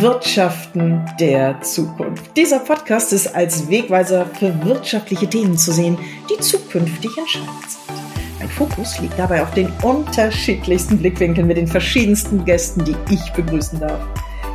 [0.00, 2.36] Wirtschaften der Zukunft.
[2.36, 5.96] Dieser Podcast ist als Wegweiser für wirtschaftliche Themen zu sehen,
[6.30, 8.38] die zukünftig entscheidend sind.
[8.38, 13.80] Mein Fokus liegt dabei auf den unterschiedlichsten Blickwinkeln mit den verschiedensten Gästen, die ich begrüßen
[13.80, 14.00] darf.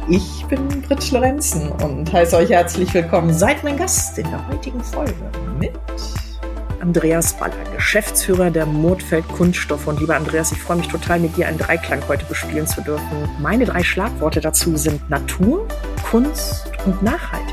[0.09, 3.33] Ich bin Britt Lorenzen und heiße euch herzlich willkommen.
[3.33, 5.73] Seid mein Gast in der heutigen Folge mit
[6.82, 9.88] Andreas Baller, Geschäftsführer der Motfeld Kunststoff.
[9.88, 13.29] Und lieber Andreas, ich freue mich total, mit dir einen Dreiklang heute bespielen zu dürfen.
[13.39, 15.68] Meine drei Schlagworte dazu sind Natur,
[16.09, 17.50] Kunst und Nachhaltigkeit.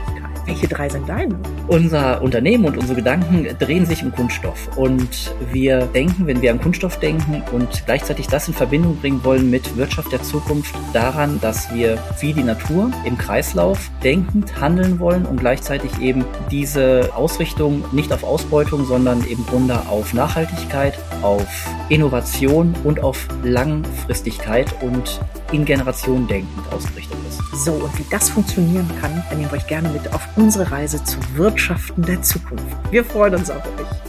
[0.49, 1.39] Welche drei sind deine?
[1.67, 4.79] Unser Unternehmen und unsere Gedanken drehen sich um Kunststoff.
[4.79, 9.51] Und wir denken, wenn wir an Kunststoff denken und gleichzeitig das in Verbindung bringen wollen
[9.51, 15.27] mit Wirtschaft der Zukunft, daran, dass wir wie die Natur im Kreislauf denkend handeln wollen
[15.27, 21.47] und gleichzeitig eben diese Ausrichtung nicht auf Ausbeutung, sondern im Grunde auf Nachhaltigkeit, auf
[21.91, 25.21] Innovation und auf Langfristigkeit und
[25.53, 27.65] in Generationen denkend ausgerichtet ist.
[27.65, 31.19] So, und wie das funktionieren kann, dann nehmt euch gerne mit auf unsere Reise zu
[31.35, 32.77] Wirtschaften der Zukunft.
[32.91, 34.08] Wir freuen uns auf euch.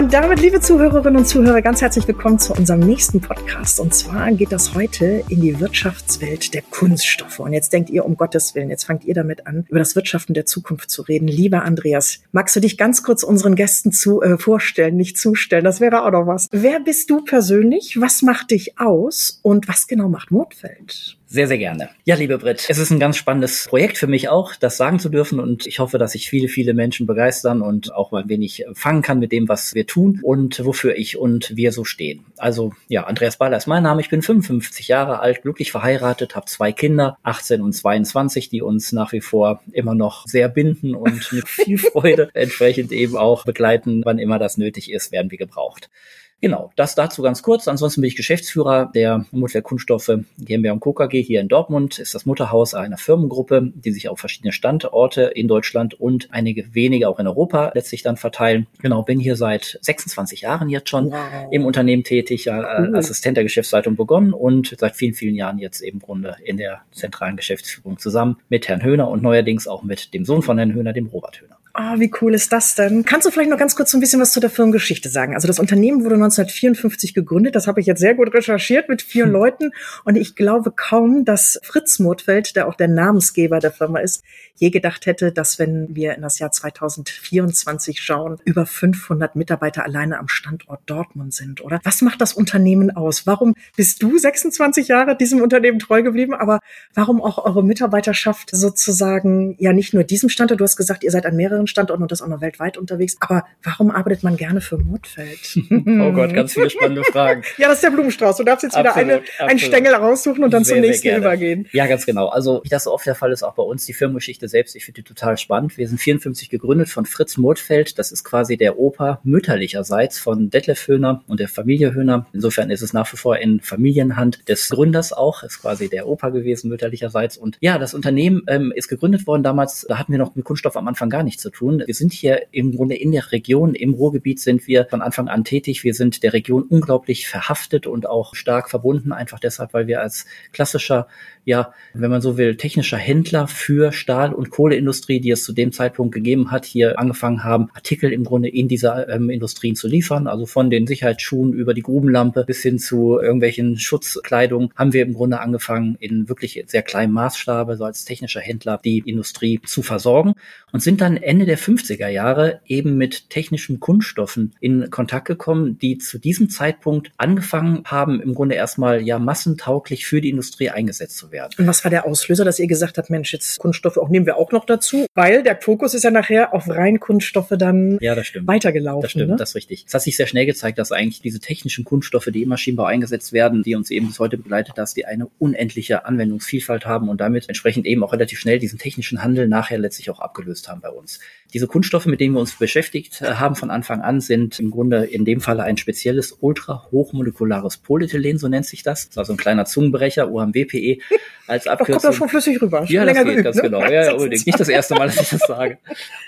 [0.00, 3.78] Und damit, liebe Zuhörerinnen und Zuhörer, ganz herzlich willkommen zu unserem nächsten Podcast.
[3.78, 7.38] Und zwar geht das heute in die Wirtschaftswelt der Kunststoffe.
[7.38, 10.32] Und jetzt denkt ihr, um Gottes Willen, jetzt fangt ihr damit an, über das Wirtschaften
[10.32, 11.28] der Zukunft zu reden.
[11.28, 15.64] Lieber Andreas, magst du dich ganz kurz unseren Gästen zu, äh, vorstellen, nicht zustellen?
[15.64, 16.48] Das wäre auch noch was.
[16.50, 18.00] Wer bist du persönlich?
[18.00, 19.38] Was macht dich aus?
[19.42, 21.19] Und was genau macht Mordfeld?
[21.32, 21.90] Sehr, sehr gerne.
[22.04, 25.08] Ja, liebe Britt, es ist ein ganz spannendes Projekt für mich auch, das sagen zu
[25.08, 28.64] dürfen und ich hoffe, dass ich viele, viele Menschen begeistern und auch mal ein wenig
[28.72, 32.24] fangen kann mit dem, was wir tun und wofür ich und wir so stehen.
[32.36, 36.46] Also ja, Andreas Baller ist mein Name, ich bin 55 Jahre alt, glücklich verheiratet, habe
[36.46, 41.32] zwei Kinder, 18 und 22, die uns nach wie vor immer noch sehr binden und
[41.32, 45.90] mit viel Freude entsprechend eben auch begleiten, wann immer das nötig ist, werden wir gebraucht.
[46.40, 47.68] Genau, das dazu ganz kurz.
[47.68, 50.94] Ansonsten bin ich Geschäftsführer der Mutwerk Kunststoffe GmbH und Co.
[50.94, 51.98] KG hier in Dortmund.
[51.98, 57.08] Ist das Mutterhaus einer Firmengruppe, die sich auf verschiedene Standorte in Deutschland und einige wenige
[57.08, 58.66] auch in Europa letztlich dann verteilen.
[58.80, 61.18] Genau, bin hier seit 26 Jahren jetzt schon wow.
[61.50, 62.96] im Unternehmen tätig, ja, cool.
[62.96, 67.36] Assistent der Geschäftsleitung begonnen und seit vielen, vielen Jahren jetzt im Grunde in der zentralen
[67.36, 71.06] Geschäftsführung zusammen mit Herrn Höhner und neuerdings auch mit dem Sohn von Herrn Höhner, dem
[71.06, 71.59] Robert Höhner.
[71.72, 73.04] Oh, wie cool ist das denn?
[73.04, 75.34] Kannst du vielleicht noch ganz kurz so ein bisschen was zu der Firmengeschichte sagen?
[75.34, 77.54] Also das Unternehmen wurde 1954 gegründet.
[77.54, 79.32] Das habe ich jetzt sehr gut recherchiert mit vier hm.
[79.32, 79.70] Leuten.
[80.04, 84.24] Und ich glaube kaum, dass Fritz Murtfeld, der auch der Namensgeber der Firma ist,
[84.60, 90.18] je gedacht hätte, dass wenn wir in das Jahr 2024 schauen, über 500 Mitarbeiter alleine
[90.18, 91.80] am Standort Dortmund sind, oder?
[91.84, 93.26] Was macht das Unternehmen aus?
[93.26, 96.34] Warum bist du 26 Jahre diesem Unternehmen treu geblieben?
[96.34, 96.60] Aber
[96.94, 101.26] warum auch eure Mitarbeiterschaft sozusagen, ja nicht nur diesem Standort, du hast gesagt, ihr seid
[101.26, 103.16] an mehreren Standorten und das auch noch weltweit unterwegs.
[103.20, 105.58] Aber warum arbeitet man gerne für Mordfeld?
[105.70, 107.42] oh Gott, ganz viele spannende Fragen.
[107.58, 108.36] ja, das ist der Blumenstrauß.
[108.36, 109.50] Du darfst jetzt wieder absolut, eine, absolut.
[109.50, 111.68] einen Stängel raussuchen und dann sehr, zum nächsten übergehen.
[111.72, 112.28] Ja, ganz genau.
[112.28, 114.84] Also, wie das so oft der Fall ist, auch bei uns, die Firmengeschichte selbst, ich
[114.84, 115.76] finde die total spannend.
[115.76, 117.98] Wir sind 54 gegründet von Fritz Mordfeld.
[117.98, 122.26] Das ist quasi der Opa mütterlicherseits von Detlef Höhner und der Familie Höhner.
[122.32, 125.42] Insofern ist es nach wie vor in Familienhand des Gründers auch.
[125.42, 127.36] Ist quasi der Opa gewesen mütterlicherseits.
[127.36, 129.86] Und ja, das Unternehmen ähm, ist gegründet worden damals.
[129.88, 131.82] Da hatten wir noch mit Kunststoff am Anfang gar nichts zu tun.
[131.84, 135.44] Wir sind hier im Grunde in der Region, im Ruhrgebiet sind wir von Anfang an
[135.44, 135.84] tätig.
[135.84, 140.26] Wir sind der Region unglaublich verhaftet und auch stark verbunden, einfach deshalb, weil wir als
[140.52, 141.06] klassischer
[141.44, 145.72] ja, wenn man so will, technischer Händler für Stahl- und Kohleindustrie, die es zu dem
[145.72, 150.26] Zeitpunkt gegeben hat, hier angefangen haben, Artikel im Grunde in dieser ähm, Industrien zu liefern.
[150.26, 155.14] Also von den Sicherheitsschuhen über die Grubenlampe bis hin zu irgendwelchen Schutzkleidung haben wir im
[155.14, 160.34] Grunde angefangen, in wirklich sehr kleinem Maßstabe, so als technischer Händler, die Industrie zu versorgen
[160.72, 165.98] und sind dann Ende der 50er Jahre eben mit technischen Kunststoffen in Kontakt gekommen, die
[165.98, 171.32] zu diesem Zeitpunkt angefangen haben, im Grunde erstmal ja massentauglich für die Industrie eingesetzt zu
[171.32, 171.52] werden.
[171.58, 174.36] Und was war der Auslöser, dass ihr gesagt habt, Mensch, jetzt Kunststoffe auch nehmen wir
[174.36, 175.06] auch noch dazu?
[175.14, 178.46] Weil der Fokus ist ja nachher auf rein Kunststoffe dann ja, das stimmt.
[178.46, 179.02] weitergelaufen.
[179.02, 179.36] Das stimmt, ne?
[179.36, 179.84] das ist richtig.
[179.86, 183.32] Es hat sich sehr schnell gezeigt, dass eigentlich diese technischen Kunststoffe, die im Maschinenbau eingesetzt
[183.32, 187.48] werden, die uns eben bis heute begleitet, dass die eine unendliche Anwendungsvielfalt haben und damit
[187.48, 191.20] entsprechend eben auch relativ schnell diesen technischen Handel nachher letztlich auch abgelöst haben bei uns.
[191.52, 195.04] Diese Kunststoffe, mit denen wir uns beschäftigt äh, haben von Anfang an, sind im Grunde
[195.04, 199.06] in dem Falle ein spezielles ultra-hochmolekulares Polyethylen, so nennt sich das.
[199.06, 200.98] Das ist also ein kleiner Zungenbrecher, UMWPE
[201.46, 201.94] als Abkürzung.
[201.94, 202.86] Das kommt auch schon flüssig rüber.
[202.86, 203.62] Schon ja, das geht geübt, ganz ne?
[203.62, 203.80] genau.
[203.80, 204.46] Ja, ja, unbedingt.
[204.46, 205.78] Nicht das erste Mal, dass ich das sage.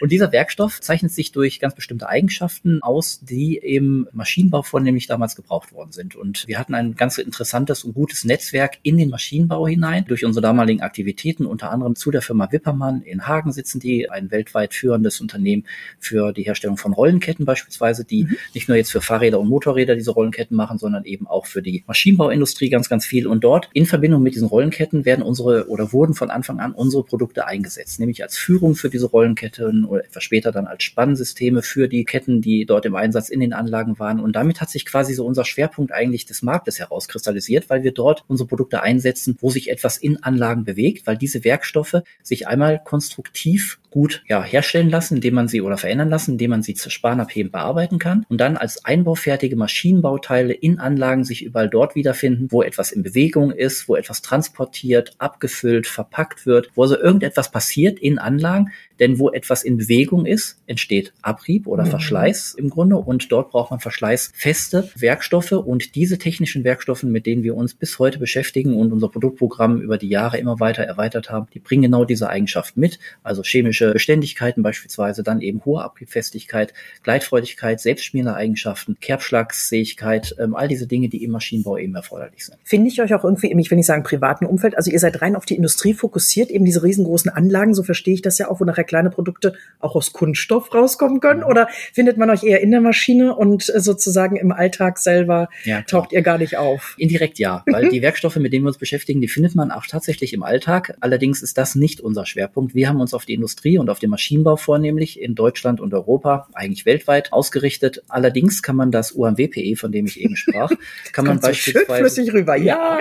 [0.00, 5.36] Und dieser Werkstoff zeichnet sich durch ganz bestimmte Eigenschaften aus, die im Maschinenbau vornehmlich damals
[5.36, 6.16] gebraucht worden sind.
[6.16, 10.42] Und wir hatten ein ganz interessantes und gutes Netzwerk in den Maschinenbau hinein durch unsere
[10.42, 15.20] damaligen Aktivitäten, unter anderem zu der Firma Wippermann in Hagen sitzen die, ein weltweit führendes
[15.20, 15.64] Unternehmen
[15.98, 18.36] für die Herstellung von Rollenketten beispielsweise, die mhm.
[18.54, 21.82] nicht nur jetzt für Fahrräder und Motorräder diese Rollenketten machen, sondern eben auch für die
[21.86, 23.26] Maschinenbauindustrie ganz, ganz viel.
[23.26, 27.04] Und dort in Verbindung mit diesen Rollenketten werden unsere oder wurden von Anfang an unsere
[27.04, 31.88] Produkte eingesetzt, nämlich als Führung für diese Rollenketten oder etwas später dann als Spannsysteme für
[31.88, 34.20] die Ketten, die dort im Einsatz in den Anlagen waren.
[34.20, 38.24] Und damit hat sich quasi so unser Schwerpunkt eigentlich des Marktes herauskristallisiert, weil wir dort
[38.28, 43.78] unsere Produkte einsetzen, wo sich etwas in Anlagen bewegt, weil diese Werkstoffe sich einmal konstruktiv
[43.92, 47.52] gut ja, herstellen lassen, indem man sie oder verändern lassen, indem man sie zu spanabhebend
[47.52, 52.92] bearbeiten kann und dann als einbaufertige Maschinenbauteile in Anlagen sich überall dort wiederfinden, wo etwas
[52.92, 58.70] in Bewegung ist, wo etwas transportiert, abgefüllt, verpackt wird, wo also irgendetwas passiert in Anlagen,
[59.00, 61.90] denn wo etwas in Bewegung ist, entsteht Abrieb oder mhm.
[61.90, 65.52] Verschleiß im Grunde und dort braucht man verschleißfeste Werkstoffe.
[65.52, 69.98] Und diese technischen Werkstoffe, mit denen wir uns bis heute beschäftigen und unser Produktprogramm über
[69.98, 73.92] die Jahre immer weiter erweitert haben, die bringen genau diese Eigenschaften mit, also chemische chemische
[73.92, 76.72] Beständigkeiten beispielsweise, dann eben hohe Abriebfestigkeit,
[77.02, 82.56] Gleitfreudigkeit, selbstschmierende Eigenschaften, Kerbschlagsfähigkeit, ähm, all diese Dinge, die im Maschinenbau eben erforderlich sind.
[82.64, 85.36] Finde ich euch auch irgendwie, ich will nicht sagen privaten Umfeld, also ihr seid rein
[85.36, 88.64] auf die Industrie fokussiert, eben diese riesengroßen Anlagen, so verstehe ich das ja auch, wo
[88.64, 92.80] nachher kleine Produkte auch aus Kunststoff rauskommen können, oder findet man euch eher in der
[92.80, 96.94] Maschine und äh, sozusagen im Alltag selber ja, taucht ihr gar nicht auf?
[96.96, 100.32] Indirekt ja, weil die Werkstoffe, mit denen wir uns beschäftigen, die findet man auch tatsächlich
[100.32, 100.96] im Alltag.
[101.00, 102.74] Allerdings ist das nicht unser Schwerpunkt.
[102.74, 106.48] Wir haben uns auf die Industrie und auf den Maschinenbau vornehmlich in Deutschland und Europa,
[106.54, 108.02] eigentlich weltweit ausgerichtet.
[108.08, 110.70] Allerdings kann man das UMWPE, von dem ich eben sprach,
[111.12, 112.98] kann man beispielsweise so rüber, ja.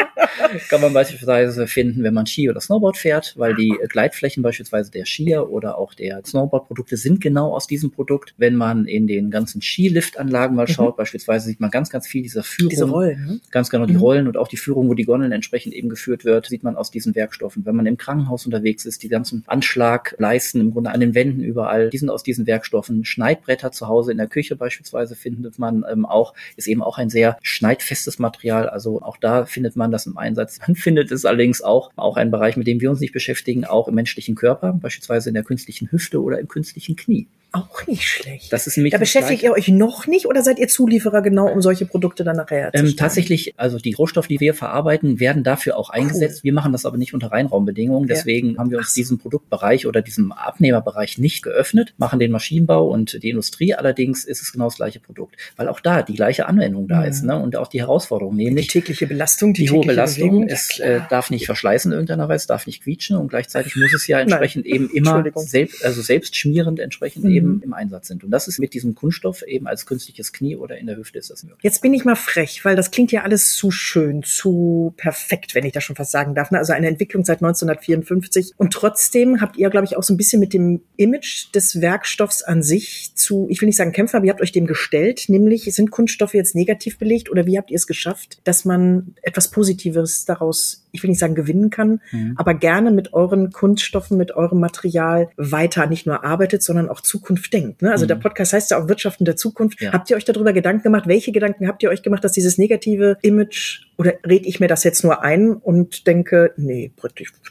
[0.69, 5.05] kann man beispielsweise finden, wenn man Ski oder Snowboard fährt, weil die Gleitflächen beispielsweise der
[5.05, 8.33] Skier oder auch der Snowboard-Produkte sind genau aus diesem Produkt.
[8.37, 10.73] Wenn man in den ganzen Skiliftanlagen mal mhm.
[10.73, 10.97] schaut, mhm.
[10.97, 12.69] beispielsweise sieht man ganz, ganz viel dieser Führung.
[12.69, 13.25] Diese Rollen.
[13.25, 13.39] Ne?
[13.51, 13.99] Ganz genau, die mhm.
[13.99, 16.91] Rollen und auch die Führung, wo die Gondeln entsprechend eben geführt wird, sieht man aus
[16.91, 17.65] diesen Werkstoffen.
[17.65, 21.89] Wenn man im Krankenhaus unterwegs ist, die ganzen Anschlagleisten im Grunde an den Wänden überall.
[21.89, 23.05] Die sind aus diesen Werkstoffen.
[23.05, 27.09] Schneidbretter zu Hause in der Küche beispielsweise findet man ähm, auch, ist eben auch ein
[27.09, 28.69] sehr schneidfestes Material.
[28.69, 30.59] Also auch da findet man das im Einsatz.
[30.67, 33.87] Man findet es allerdings auch, auch ein Bereich, mit dem wir uns nicht beschäftigen, auch
[33.87, 37.27] im menschlichen Körper, beispielsweise in der künstlichen Hüfte oder im künstlichen Knie.
[37.53, 38.53] Auch nicht schlecht.
[38.53, 41.61] Das ist nämlich da beschäftigt ihr euch noch nicht oder seid ihr Zulieferer genau, um
[41.61, 42.91] solche Produkte dann nachher herzustellen?
[42.91, 46.39] Ähm, tatsächlich, also die Rohstoffe, die wir verarbeiten, werden dafür auch eingesetzt.
[46.39, 46.43] Cool.
[46.43, 48.07] Wir machen das aber nicht unter Reinraumbedingungen.
[48.07, 48.57] Deswegen ja.
[48.57, 53.29] haben wir uns diesen Produktbereich oder diesem Abnehmerbereich nicht geöffnet, machen den Maschinenbau und die
[53.29, 53.73] Industrie.
[53.73, 57.07] Allerdings ist es genau das gleiche Produkt, weil auch da die gleiche Anwendung da mhm.
[57.07, 57.37] ist ne?
[57.37, 60.29] und auch die Herausforderung, nämlich die tägliche Belastung, die, die hohe Belastung.
[60.29, 63.93] Bewegung, es äh, darf nicht verschleißen in irgendeiner Weise, darf nicht quietschen und gleichzeitig muss
[63.93, 64.73] es ja entsprechend Nein.
[64.73, 67.31] eben immer selbst, also selbst schmierend entsprechend mhm.
[67.31, 68.23] eben im Einsatz sind.
[68.23, 71.29] Und das ist mit diesem Kunststoff eben als künstliches Knie oder in der Hüfte ist
[71.29, 71.63] das möglich.
[71.63, 75.65] Jetzt bin ich mal frech, weil das klingt ja alles zu schön, zu perfekt, wenn
[75.65, 76.51] ich das schon fast sagen darf.
[76.51, 76.57] Ne?
[76.57, 78.53] Also eine Entwicklung seit 1954.
[78.57, 82.43] Und trotzdem habt ihr, glaube ich, auch so ein bisschen mit dem Image des Werkstoffs
[82.43, 85.63] an sich zu, ich will nicht sagen Kämpfer, aber ihr habt euch dem gestellt, nämlich
[85.73, 90.25] sind Kunststoffe jetzt negativ belegt oder wie habt ihr es geschafft, dass man etwas Positives
[90.25, 92.33] daraus ich will nicht sagen gewinnen kann, mhm.
[92.37, 97.30] aber gerne mit euren Kunststoffen, mit eurem Material weiter nicht nur arbeitet, sondern auch Zukunft
[97.35, 97.81] denkt.
[97.81, 97.91] Ne?
[97.91, 98.09] Also mhm.
[98.09, 99.81] der Podcast heißt ja auch Wirtschaften der Zukunft.
[99.81, 99.93] Ja.
[99.93, 101.07] Habt ihr euch darüber Gedanken gemacht?
[101.07, 104.83] Welche Gedanken habt ihr euch gemacht, dass dieses negative Image oder rede ich mir das
[104.83, 106.91] jetzt nur ein und denke, nee,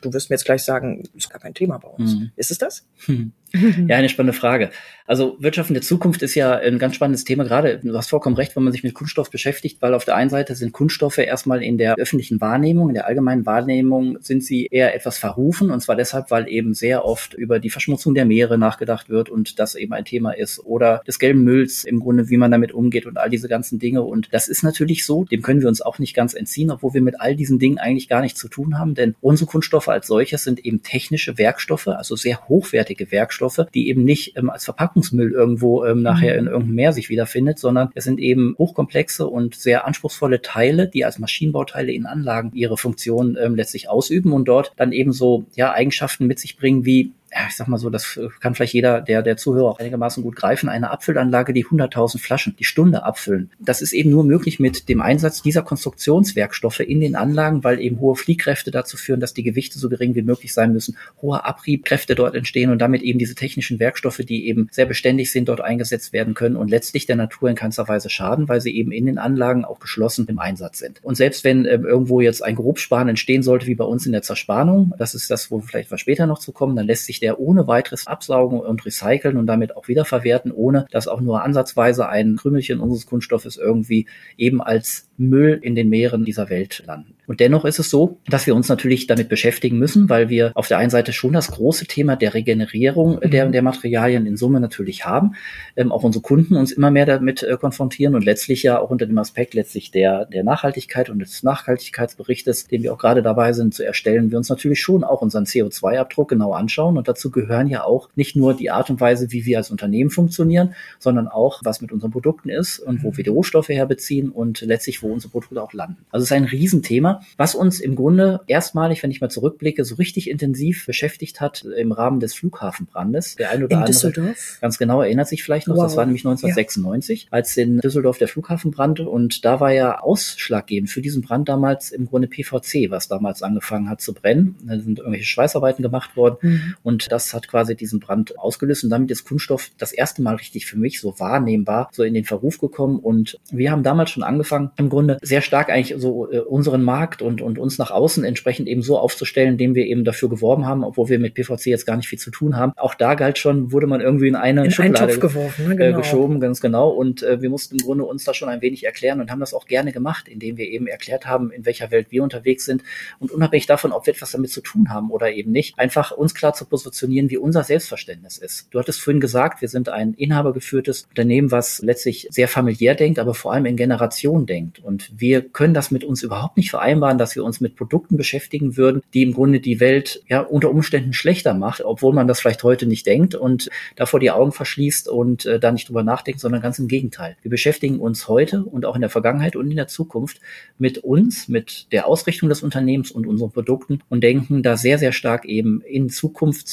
[0.03, 2.15] du wirst mir jetzt gleich sagen, ist gar kein Thema bei uns.
[2.15, 2.31] Mhm.
[2.37, 2.87] Ist es das?
[3.07, 3.33] Hm.
[3.89, 4.71] Ja, eine spannende Frage.
[5.07, 8.37] Also Wirtschaft in der Zukunft ist ja ein ganz spannendes Thema, gerade, du hast vollkommen
[8.37, 11.63] recht, wenn man sich mit Kunststoff beschäftigt, weil auf der einen Seite sind Kunststoffe erstmal
[11.63, 15.71] in der öffentlichen Wahrnehmung, in der allgemeinen Wahrnehmung sind sie eher etwas verrufen.
[15.71, 19.59] Und zwar deshalb, weil eben sehr oft über die Verschmutzung der Meere nachgedacht wird und
[19.59, 20.61] das eben ein Thema ist.
[20.65, 24.03] Oder des gelben Mülls im Grunde, wie man damit umgeht und all diese ganzen Dinge.
[24.03, 27.03] Und das ist natürlich so, dem können wir uns auch nicht ganz entziehen, obwohl wir
[27.03, 30.45] mit all diesen Dingen eigentlich gar nichts zu tun haben, denn unsere Kunststoffe als solches
[30.45, 33.40] sind eben technische Werkstoffe, also sehr hochwertige Werkstoffe,
[33.75, 36.51] die eben nicht ähm, als Verpackungsmüll irgendwo ähm, nachher in mhm.
[36.51, 41.19] irgendeinem Meer sich wiederfindet, sondern es sind eben hochkomplexe und sehr anspruchsvolle Teile, die als
[41.19, 46.27] Maschinenbauteile in Anlagen ihre Funktion ähm, letztlich ausüben und dort dann eben so ja Eigenschaften
[46.27, 49.37] mit sich bringen wie ja, ich sag mal so, das kann vielleicht jeder, der, der
[49.37, 53.51] Zuhörer auch einigermaßen gut greifen, eine Abfüllanlage, die 100.000 Flaschen die Stunde abfüllen.
[53.61, 58.01] Das ist eben nur möglich mit dem Einsatz dieser Konstruktionswerkstoffe in den Anlagen, weil eben
[58.01, 62.17] hohe Fliehkräfte dazu führen, dass die Gewichte so gering wie möglich sein müssen, hohe Abriebkräfte
[62.17, 66.13] dort entstehen und damit eben diese technischen Werkstoffe, die eben sehr beständig sind, dort eingesetzt
[66.13, 69.19] werden können und letztlich der Natur in keinster Weise schaden, weil sie eben in den
[69.19, 70.99] Anlagen auch geschlossen im Einsatz sind.
[71.05, 74.23] Und selbst wenn äh, irgendwo jetzt ein Grobsparen entstehen sollte, wie bei uns in der
[74.23, 77.41] Zerspannung, das ist das, wo vielleicht was später noch zu kommen, dann lässt sich der
[77.41, 82.37] ohne weiteres absaugen und recyceln und damit auch wiederverwerten, ohne dass auch nur ansatzweise ein
[82.37, 87.15] Krümelchen unseres Kunststoffes irgendwie eben als Müll in den Meeren dieser Welt landen.
[87.27, 90.67] Und dennoch ist es so, dass wir uns natürlich damit beschäftigen müssen, weil wir auf
[90.67, 93.53] der einen Seite schon das große Thema der Regenerierung der, mhm.
[93.53, 95.37] der Materialien in Summe natürlich haben,
[95.77, 99.07] ähm, auch unsere Kunden uns immer mehr damit äh, konfrontieren und letztlich ja auch unter
[99.07, 103.75] dem Aspekt letztlich der, der Nachhaltigkeit und des Nachhaltigkeitsberichtes, den wir auch gerade dabei sind
[103.75, 107.85] zu erstellen, wir uns natürlich schon auch unseren CO2-Abdruck genau anschauen und dazu gehören ja
[107.85, 111.81] auch nicht nur die Art und Weise, wie wir als Unternehmen funktionieren, sondern auch, was
[111.81, 115.63] mit unseren Produkten ist und wo wir die Rohstoffe herbeziehen und letztlich, wo unsere Produkte
[115.63, 115.99] auch landen.
[116.11, 119.95] Also es ist ein Riesenthema was uns im Grunde erstmalig, wenn ich mal zurückblicke, so
[119.95, 123.37] richtig intensiv beschäftigt hat im Rahmen des Flughafenbrandes.
[123.37, 124.59] Der ein oder in andere Düsseldorf?
[124.61, 125.85] ganz genau erinnert sich vielleicht noch, wow.
[125.85, 127.29] das war nämlich 1996, ja.
[127.31, 131.91] als in Düsseldorf der Flughafen brannte und da war ja ausschlaggebend für diesen Brand damals
[131.91, 134.57] im Grunde PVC, was damals angefangen hat zu brennen.
[134.63, 136.75] Da sind irgendwelche Schweißarbeiten gemacht worden mhm.
[136.83, 140.67] und das hat quasi diesen Brand ausgelöst und damit ist Kunststoff das erste Mal richtig
[140.67, 144.71] für mich so wahrnehmbar so in den Verruf gekommen und wir haben damals schon angefangen,
[144.77, 148.25] im Grunde sehr stark eigentlich so äh, unseren Markt Markt und, und uns nach außen
[148.25, 151.87] entsprechend eben so aufzustellen, indem wir eben dafür geworben haben, obwohl wir mit PVC jetzt
[151.87, 152.73] gar nicht viel zu tun haben.
[152.77, 155.75] Auch da galt schon, wurde man irgendwie in eine in Schublade geworfen, ne?
[155.75, 155.99] Äh, genau.
[155.99, 156.91] geschoben, ganz genau.
[156.91, 159.55] Und äh, wir mussten im Grunde uns da schon ein wenig erklären und haben das
[159.55, 162.83] auch gerne gemacht, indem wir eben erklärt haben, in welcher Welt wir unterwegs sind
[163.19, 166.35] und unabhängig davon, ob wir etwas damit zu tun haben oder eben nicht, einfach uns
[166.35, 166.90] klar zu positionieren,
[167.31, 168.69] wie unser Selbstverständnis ist.
[168.71, 173.35] Du hattest vorhin gesagt, wir sind ein inhabergeführtes Unternehmen, was letztlich sehr familiär denkt, aber
[173.35, 174.81] vor allem in Generationen denkt.
[174.81, 178.77] Und wir können das mit uns überhaupt nicht vereinbaren dass wir uns mit Produkten beschäftigen
[178.77, 182.65] würden, die im Grunde die Welt ja unter Umständen schlechter macht, obwohl man das vielleicht
[182.65, 186.63] heute nicht denkt und davor die Augen verschließt und äh, da nicht drüber nachdenkt, sondern
[186.63, 187.37] ganz im Gegenteil.
[187.43, 190.41] Wir beschäftigen uns heute und auch in der Vergangenheit und in der Zukunft
[190.79, 195.13] mit uns, mit der Ausrichtung des Unternehmens und unseren Produkten und denken da sehr, sehr
[195.13, 196.09] stark eben in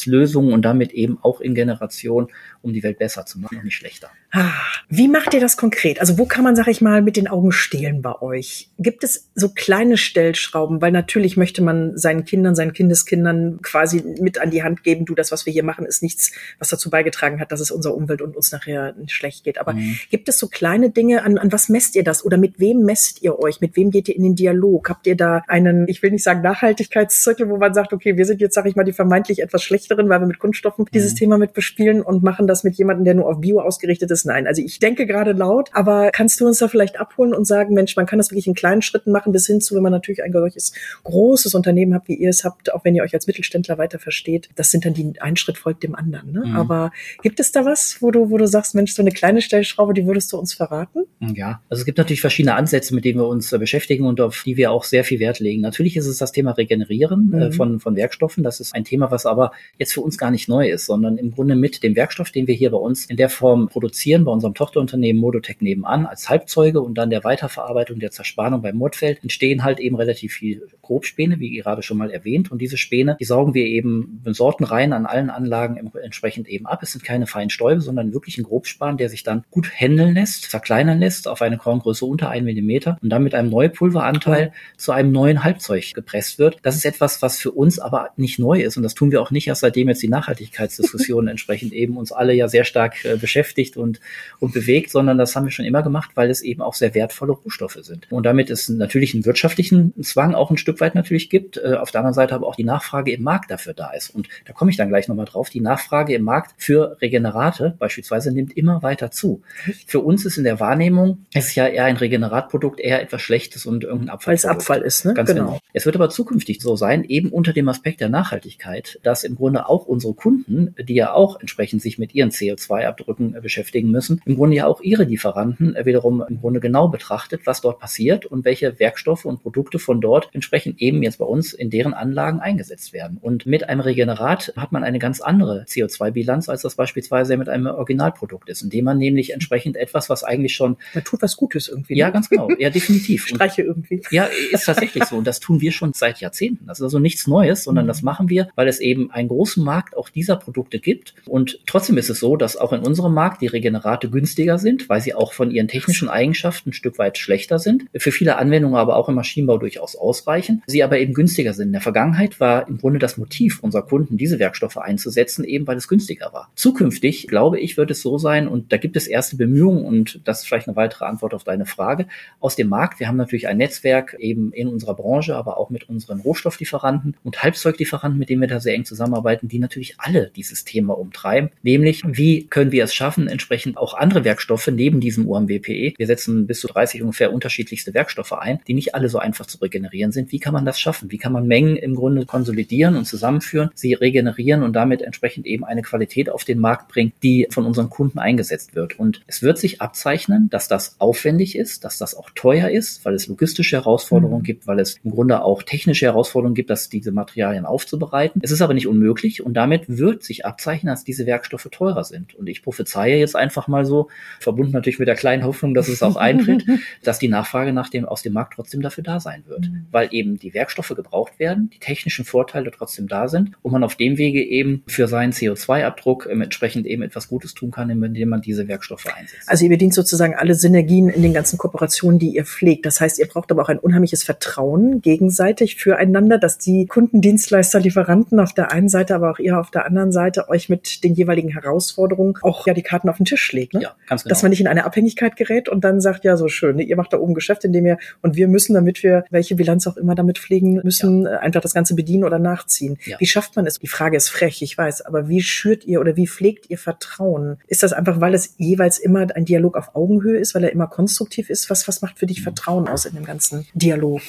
[0.07, 2.27] Zukunftslösungen und damit eben auch in Generationen,
[2.61, 4.09] um die Welt besser zu machen und nicht schlechter.
[4.31, 4.51] Ah,
[4.89, 6.01] wie macht ihr das konkret?
[6.01, 8.69] Also wo kann man, sag ich mal, mit den Augen stehlen bei euch?
[8.77, 10.81] Gibt es so kleine Stellschrauben?
[10.81, 15.15] Weil natürlich möchte man seinen Kindern, seinen Kindeskindern quasi mit an die Hand geben, du,
[15.15, 18.21] das, was wir hier machen, ist nichts, was dazu beigetragen hat, dass es unserer Umwelt
[18.21, 19.59] und uns nachher schlecht geht.
[19.59, 19.97] Aber mhm.
[20.09, 22.25] gibt es so kleine Dinge, an, an was messt ihr das?
[22.25, 23.61] Oder mit wem messt ihr euch?
[23.61, 24.89] Mit wem geht ihr in den Dialog?
[24.89, 28.41] Habt ihr da einen, ich will nicht sagen Nachhaltigkeitszirkel, wo man sagt, okay, wir sind
[28.41, 30.91] jetzt, sag ich mal, die vermeintlich etwas schlechteren, weil wir mit Kunststoffen mhm.
[30.93, 34.16] dieses Thema mit bespielen und machen das mit jemandem, der nur auf Bio ausgerichtet ist?
[34.17, 34.47] Es nein.
[34.47, 37.95] Also ich denke gerade laut, aber kannst du uns da vielleicht abholen und sagen, Mensch,
[37.95, 40.31] man kann das wirklich in kleinen Schritten machen, bis hin zu, wenn man natürlich ein
[40.31, 43.99] solches großes Unternehmen habt, wie ihr es habt, auch wenn ihr euch als Mittelständler weiter
[43.99, 46.31] versteht, das sind dann die, ein Schritt folgt dem anderen.
[46.31, 46.43] Ne?
[46.45, 46.55] Mhm.
[46.55, 49.93] Aber gibt es da was, wo du, wo du sagst, Mensch, so eine kleine Stellschraube,
[49.93, 51.05] die würdest du uns verraten?
[51.19, 54.43] Ja, also es gibt natürlich verschiedene Ansätze, mit denen wir uns äh, beschäftigen und auf
[54.43, 55.61] die wir auch sehr viel Wert legen.
[55.61, 57.51] Natürlich ist es das Thema Regenerieren äh, mhm.
[57.53, 58.43] von, von Werkstoffen.
[58.43, 61.31] Das ist ein Thema, was aber jetzt für uns gar nicht neu ist, sondern im
[61.31, 64.31] Grunde mit dem Werkstoff, den wir hier bei uns in der Form produzieren, produzieren bei
[64.31, 69.65] unserem Tochterunternehmen Modotech nebenan als Halbzeuge und dann der Weiterverarbeitung der Zerspannung beim Mordfeld entstehen
[69.65, 72.49] halt eben relativ viel Grobspäne, wie gerade schon mal erwähnt.
[72.49, 76.81] Und diese Späne, die saugen wir eben Sortenreihen an allen Anlagen entsprechend eben ab.
[76.83, 80.45] Es sind keine feinen Stäube, sondern wirklich ein Grobspan, der sich dann gut händeln lässt,
[80.45, 85.11] verkleinern lässt auf eine Korngröße unter 1 Millimeter und dann mit einem Neupulveranteil zu einem
[85.11, 86.57] neuen Halbzeug gepresst wird.
[86.61, 88.77] Das ist etwas, was für uns aber nicht neu ist.
[88.77, 92.33] Und das tun wir auch nicht erst seitdem jetzt die Nachhaltigkeitsdiskussion entsprechend eben uns alle
[92.33, 93.96] ja sehr stark äh, beschäftigt und
[94.39, 97.33] und, bewegt, sondern das haben wir schon immer gemacht, weil es eben auch sehr wertvolle
[97.33, 98.11] Rohstoffe sind.
[98.11, 101.91] Und damit es natürlich einen wirtschaftlichen Zwang auch ein Stück weit natürlich gibt, äh, auf
[101.91, 104.09] der anderen Seite aber auch die Nachfrage im Markt dafür da ist.
[104.09, 105.49] Und da komme ich dann gleich nochmal drauf.
[105.49, 109.41] Die Nachfrage im Markt für Regenerate beispielsweise nimmt immer weiter zu.
[109.85, 113.65] Für uns ist in der Wahrnehmung, es ist ja eher ein Regeneratprodukt, eher etwas Schlechtes
[113.65, 114.31] und irgendein Abfall.
[114.31, 115.13] Weil es Abfall ist, ne?
[115.13, 115.45] Ganz genau.
[115.45, 115.59] genau.
[115.73, 119.67] Es wird aber zukünftig so sein, eben unter dem Aspekt der Nachhaltigkeit, dass im Grunde
[119.69, 124.35] auch unsere Kunden, die ja auch entsprechend sich mit ihren CO2-Abdrücken beschäftigen, berücksichtigen müssen, im
[124.35, 128.79] Grunde ja auch ihre Lieferanten wiederum im Grunde genau betrachtet, was dort passiert und welche
[128.79, 133.17] Werkstoffe und Produkte von dort entsprechend eben jetzt bei uns in deren Anlagen eingesetzt werden.
[133.21, 137.67] Und mit einem Regenerat hat man eine ganz andere CO2-Bilanz, als das beispielsweise mit einem
[137.67, 140.77] Originalprodukt ist, indem man nämlich entsprechend etwas, was eigentlich schon.
[140.93, 141.93] Man tut was Gutes irgendwie.
[141.93, 141.99] Ne?
[141.99, 142.49] Ja, ganz genau.
[142.57, 143.27] Ja, definitiv.
[143.27, 144.01] Streiche irgendwie.
[144.11, 145.17] Ja, ist tatsächlich so.
[145.17, 146.65] Und das tun wir schon seit Jahrzehnten.
[146.67, 147.89] Das ist also nichts Neues, sondern mhm.
[147.89, 151.13] das machen wir, weil es eben einen großen Markt auch dieser Produkte gibt.
[151.25, 155.01] Und trotzdem ist es so, dass auch in unserem Markt die Regenerate günstiger sind, weil
[155.01, 157.85] sie auch von ihren technischen Eigenschaften ein Stück weit schlechter sind.
[157.95, 160.63] Für viele Anwendungen aber auch im Maschinenbau durchaus ausreichen.
[160.67, 161.67] Sie aber eben günstiger sind.
[161.67, 165.77] In der Vergangenheit war im Grunde das Motiv unserer Kunden, diese Werkstoffe einzusetzen, eben weil
[165.77, 166.49] es günstiger war.
[166.55, 170.39] Zukünftig, glaube ich, wird es so sein, und da gibt es erste Bemühungen, und das
[170.39, 172.07] ist vielleicht eine weitere Antwort auf deine Frage,
[172.39, 172.99] aus dem Markt.
[172.99, 177.43] Wir haben natürlich ein Netzwerk eben in unserer Branche, aber auch mit unseren Rohstofflieferanten und
[177.43, 181.49] Halbzeuglieferanten, mit denen wir da sehr eng zusammenarbeiten, die natürlich alle dieses Thema umtreiben.
[181.63, 186.47] Nämlich, wie können wir es schaffen, entsprechend auch andere Werkstoffe neben diesem UMWPE, wir setzen
[186.47, 190.31] bis zu 30 ungefähr unterschiedlichste Werkstoffe ein, die nicht alle so einfach zu regenerieren sind.
[190.31, 191.11] Wie kann man das schaffen?
[191.11, 195.65] Wie kann man Mengen im Grunde konsolidieren und zusammenführen, sie regenerieren und damit entsprechend eben
[195.65, 198.99] eine Qualität auf den Markt bringen, die von unseren Kunden eingesetzt wird?
[198.99, 203.15] Und es wird sich abzeichnen, dass das aufwendig ist, dass das auch teuer ist, weil
[203.15, 204.45] es logistische Herausforderungen mhm.
[204.45, 208.41] gibt, weil es im Grunde auch technische Herausforderungen gibt, dass diese Materialien aufzubereiten.
[208.43, 212.35] Es ist aber nicht unmöglich und damit wird sich abzeichnen, dass diese Werkstoffe teurer sind.
[212.35, 214.09] Und ich prophezeie jetzt einfach mal so,
[214.39, 216.65] verbunden natürlich mit der kleinen Hoffnung, dass es auch eintritt,
[217.03, 219.69] dass die Nachfrage nach dem, aus dem Markt trotzdem dafür da sein wird.
[219.69, 219.87] Mhm.
[219.91, 223.95] Weil eben die Werkstoffe gebraucht werden, die technischen Vorteile trotzdem da sind und man auf
[223.95, 228.67] dem Wege eben für seinen CO2-Abdruck entsprechend eben etwas Gutes tun kann, indem man diese
[228.67, 229.47] Werkstoffe einsetzt.
[229.47, 232.85] Also ihr bedient sozusagen alle Synergien in den ganzen Kooperationen, die ihr pflegt.
[232.85, 238.39] Das heißt, ihr braucht aber auch ein unheimliches Vertrauen gegenseitig füreinander, dass die Kundendienstleister, Lieferanten
[238.39, 241.49] auf der einen Seite, aber auch ihr auf der anderen Seite euch mit den jeweiligen
[241.49, 243.73] Herausforderungen auch ja die Karten auf den Tisch legt.
[243.73, 243.81] Ne?
[243.81, 244.29] Ja, ganz genau.
[244.29, 246.83] Dass man nicht in eine Abhängigkeit gerät und dann sagt, ja, so schön, ne?
[246.83, 249.97] ihr macht da oben Geschäft, indem ihr und wir müssen, damit wir welche Bilanz auch
[249.97, 251.35] immer damit pflegen müssen, ja.
[251.35, 252.97] Äh, einfach das Ganze bedienen oder nachziehen.
[253.05, 253.17] Ja.
[253.19, 253.79] Wie schafft man es?
[253.79, 257.57] Die Frage ist frech, ich weiß, aber wie schürt ihr oder wie pflegt ihr Vertrauen?
[257.67, 260.87] Ist das einfach, weil es jeweils immer ein Dialog auf Augenhöhe ist, weil er immer
[260.87, 261.69] konstruktiv ist?
[261.69, 262.43] Was, was macht für dich mhm.
[262.43, 264.21] Vertrauen aus in dem ganzen Dialog?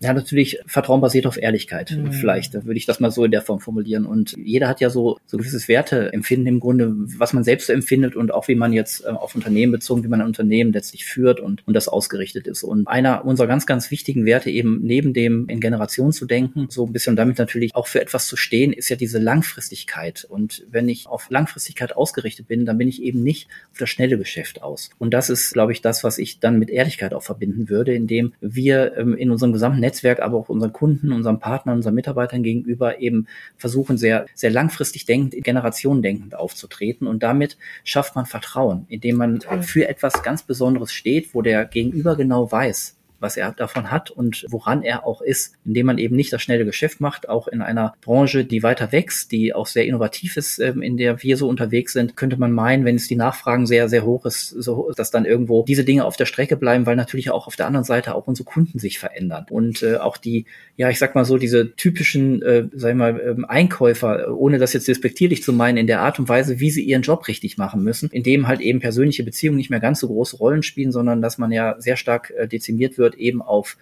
[0.00, 1.90] Ja, natürlich Vertrauen basiert auf Ehrlichkeit.
[1.90, 2.12] Mhm.
[2.12, 4.06] Vielleicht würde ich das mal so in der Form formulieren.
[4.06, 8.32] Und jeder hat ja so, so gewisses Werteempfinden im Grunde, was man selbst empfindet und
[8.32, 11.66] auch wie man jetzt äh, auf Unternehmen bezogen, wie man ein Unternehmen letztlich führt und,
[11.66, 12.62] und das ausgerichtet ist.
[12.62, 16.86] Und einer unserer ganz, ganz wichtigen Werte eben neben dem in Generation zu denken, so
[16.86, 20.26] ein bisschen damit natürlich auch für etwas zu stehen, ist ja diese Langfristigkeit.
[20.28, 24.18] Und wenn ich auf Langfristigkeit ausgerichtet bin, dann bin ich eben nicht auf das schnelle
[24.18, 24.90] Geschäft aus.
[24.98, 28.32] Und das ist, glaube ich, das, was ich dann mit Ehrlichkeit auch verbinden würde, indem
[28.40, 33.00] wir ähm, in unserem gesamten Netzwerk, aber auch unseren Kunden, unseren Partnern, unseren Mitarbeitern gegenüber
[33.00, 37.06] eben versuchen, sehr, sehr langfristig denkend, generationendenkend aufzutreten.
[37.06, 42.16] Und damit schafft man Vertrauen, indem man für etwas ganz Besonderes steht, wo der Gegenüber
[42.16, 46.32] genau weiß, was er davon hat und woran er auch ist, indem man eben nicht
[46.32, 50.36] das schnelle Geschäft macht, auch in einer Branche, die weiter wächst, die auch sehr innovativ
[50.36, 53.66] ist, ähm, in der wir so unterwegs sind, könnte man meinen, wenn es die Nachfragen
[53.66, 56.96] sehr, sehr hoch ist, so, dass dann irgendwo diese Dinge auf der Strecke bleiben, weil
[56.96, 60.46] natürlich auch auf der anderen Seite auch unsere Kunden sich verändern und äh, auch die,
[60.76, 64.72] ja, ich sag mal so, diese typischen, äh, sag ich mal, ähm, Einkäufer, ohne das
[64.72, 67.82] jetzt respektierlich zu meinen, in der Art und Weise, wie sie ihren Job richtig machen
[67.82, 71.22] müssen, in dem halt eben persönliche Beziehungen nicht mehr ganz so große Rollen spielen, sondern
[71.22, 73.76] dass man ja sehr stark äh, dezimiert wird eben auf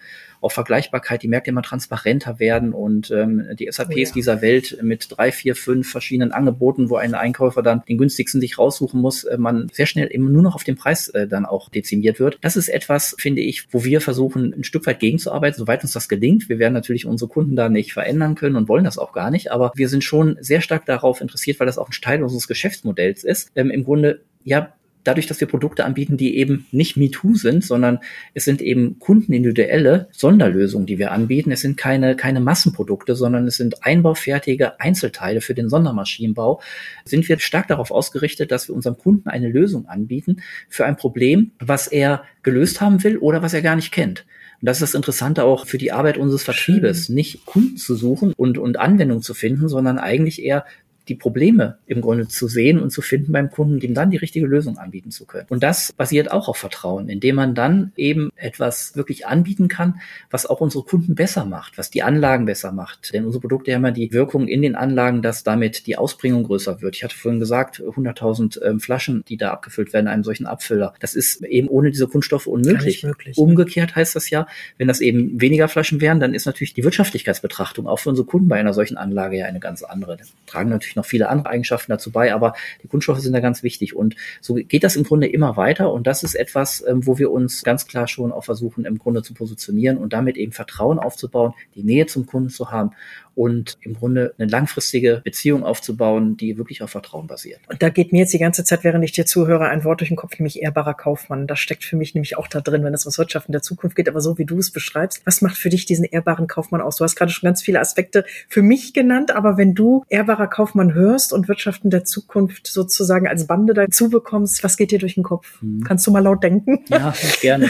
[0.45, 4.11] auf Vergleichbarkeit, die Märkte immer transparenter werden und ähm, die SAPs oh ja.
[4.13, 8.59] dieser Welt mit drei, vier, fünf verschiedenen Angeboten, wo ein Einkäufer dann den günstigsten sich
[8.59, 11.69] raussuchen muss, äh, man sehr schnell eben nur noch auf den Preis äh, dann auch
[11.69, 12.37] dezimiert wird.
[12.41, 16.07] Das ist etwas, finde ich, wo wir versuchen, ein Stück weit gegenzuarbeiten, soweit uns das
[16.07, 16.47] gelingt.
[16.47, 19.51] Wir werden natürlich unsere Kunden da nicht verändern können und wollen das auch gar nicht,
[19.51, 23.23] aber wir sind schon sehr stark darauf interessiert, weil das auch ein Teil unseres Geschäftsmodells
[23.23, 27.63] ist, ähm, im Grunde ja dadurch, dass wir Produkte anbieten, die eben nicht MeToo sind,
[27.63, 27.99] sondern
[28.33, 31.51] es sind eben kundenindividuelle Sonderlösungen, die wir anbieten.
[31.51, 36.61] Es sind keine, keine Massenprodukte, sondern es sind einbaufertige Einzelteile für den Sondermaschinenbau.
[37.05, 41.51] Sind wir stark darauf ausgerichtet, dass wir unserem Kunden eine Lösung anbieten für ein Problem,
[41.59, 44.25] was er gelöst haben will oder was er gar nicht kennt.
[44.61, 48.33] Und das ist das Interessante auch für die Arbeit unseres Vertriebes, nicht Kunden zu suchen
[48.35, 50.65] und, und Anwendungen zu finden, sondern eigentlich eher
[51.07, 54.45] die Probleme im Grunde zu sehen und zu finden beim Kunden, dem dann die richtige
[54.45, 55.47] Lösung anbieten zu können.
[55.49, 60.45] Und das basiert auch auf Vertrauen, indem man dann eben etwas wirklich anbieten kann, was
[60.45, 63.13] auch unsere Kunden besser macht, was die Anlagen besser macht.
[63.13, 66.81] Denn unsere Produkte haben ja die Wirkung in den Anlagen, dass damit die Ausbringung größer
[66.81, 66.95] wird.
[66.95, 70.93] Ich hatte vorhin gesagt, 100.000 ähm, Flaschen, die da abgefüllt werden in einem solchen Abfüller.
[70.99, 73.03] Das ist eben ohne diese Kunststoffe unmöglich.
[73.03, 76.83] möglich, Umgekehrt heißt das ja, wenn das eben weniger Flaschen wären, dann ist natürlich die
[76.83, 80.17] Wirtschaftlichkeitsbetrachtung auch für unsere Kunden bei einer solchen Anlage ja eine ganz andere.
[80.17, 82.53] Die tragen natürlich natürlich noch viele andere Eigenschaften dazu bei, aber
[82.83, 83.95] die Kunststoffe sind da ganz wichtig.
[83.95, 85.91] Und so geht das im Grunde immer weiter.
[85.91, 89.23] Und das ist etwas, ähm, wo wir uns ganz klar schon auch versuchen, im Grunde
[89.23, 92.91] zu positionieren und damit eben Vertrauen aufzubauen, die Nähe zum Kunden zu haben
[93.35, 97.59] und im Grunde eine langfristige Beziehung aufzubauen, die wirklich auf Vertrauen basiert.
[97.69, 100.09] Und da geht mir jetzt die ganze Zeit, während ich dir zuhöre, ein Wort durch
[100.09, 101.47] den Kopf, nämlich ehrbarer Kaufmann.
[101.47, 104.09] Das steckt für mich nämlich auch da drin, wenn es ums Wirtschaften der Zukunft geht.
[104.09, 106.95] Aber so wie du es beschreibst, was macht für dich diesen ehrbaren Kaufmann aus?
[106.97, 110.93] Du hast gerade schon ganz viele Aspekte für mich genannt, aber wenn du ehrbarer Kaufmann
[110.93, 115.23] hörst und Wirtschaften der Zukunft sozusagen als Bande dazu bekommst, was geht dir durch den
[115.23, 115.61] Kopf?
[115.61, 115.83] Hm.
[115.83, 116.85] Kannst du mal laut denken?
[116.89, 117.69] Ja, gerne.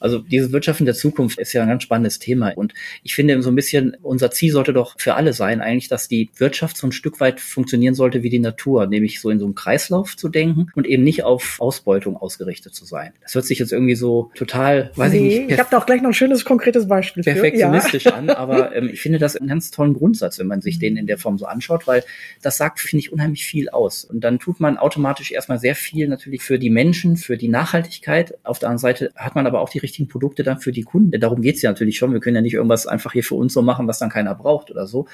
[0.00, 2.52] Also dieses Wirtschaften der Zukunft ist ja ein ganz spannendes Thema.
[2.54, 6.08] Und ich finde so ein bisschen, unser Ziel sollte doch für alle sein, eigentlich, dass
[6.08, 9.44] die Wirtschaft so ein Stück weit funktionieren sollte wie die Natur, nämlich so in so
[9.44, 13.12] einem Kreislauf zu denken und eben nicht auf Ausbeutung ausgerichtet zu sein.
[13.22, 15.50] Das hört sich jetzt irgendwie so total, weiß nee, ich nicht.
[15.52, 17.22] Ich habe da auch gleich noch ein schönes konkretes Beispiel.
[17.22, 18.12] Perfektionistisch ja.
[18.12, 21.06] an, aber ähm, ich finde das einen ganz tollen Grundsatz, wenn man sich den in
[21.06, 22.04] der Form so anschaut, weil
[22.42, 24.04] das sagt, finde ich, unheimlich viel aus.
[24.04, 28.34] Und dann tut man automatisch erstmal sehr viel natürlich für die Menschen, für die Nachhaltigkeit.
[28.44, 31.18] Auf der anderen Seite hat man aber auch die richtigen Produkte dann für die Kunden.
[31.20, 32.12] Darum geht's ja natürlich schon.
[32.12, 34.70] Wir können ja nicht irgendwas einfach hier für uns so machen, was dann keiner braucht
[34.70, 35.06] oder so.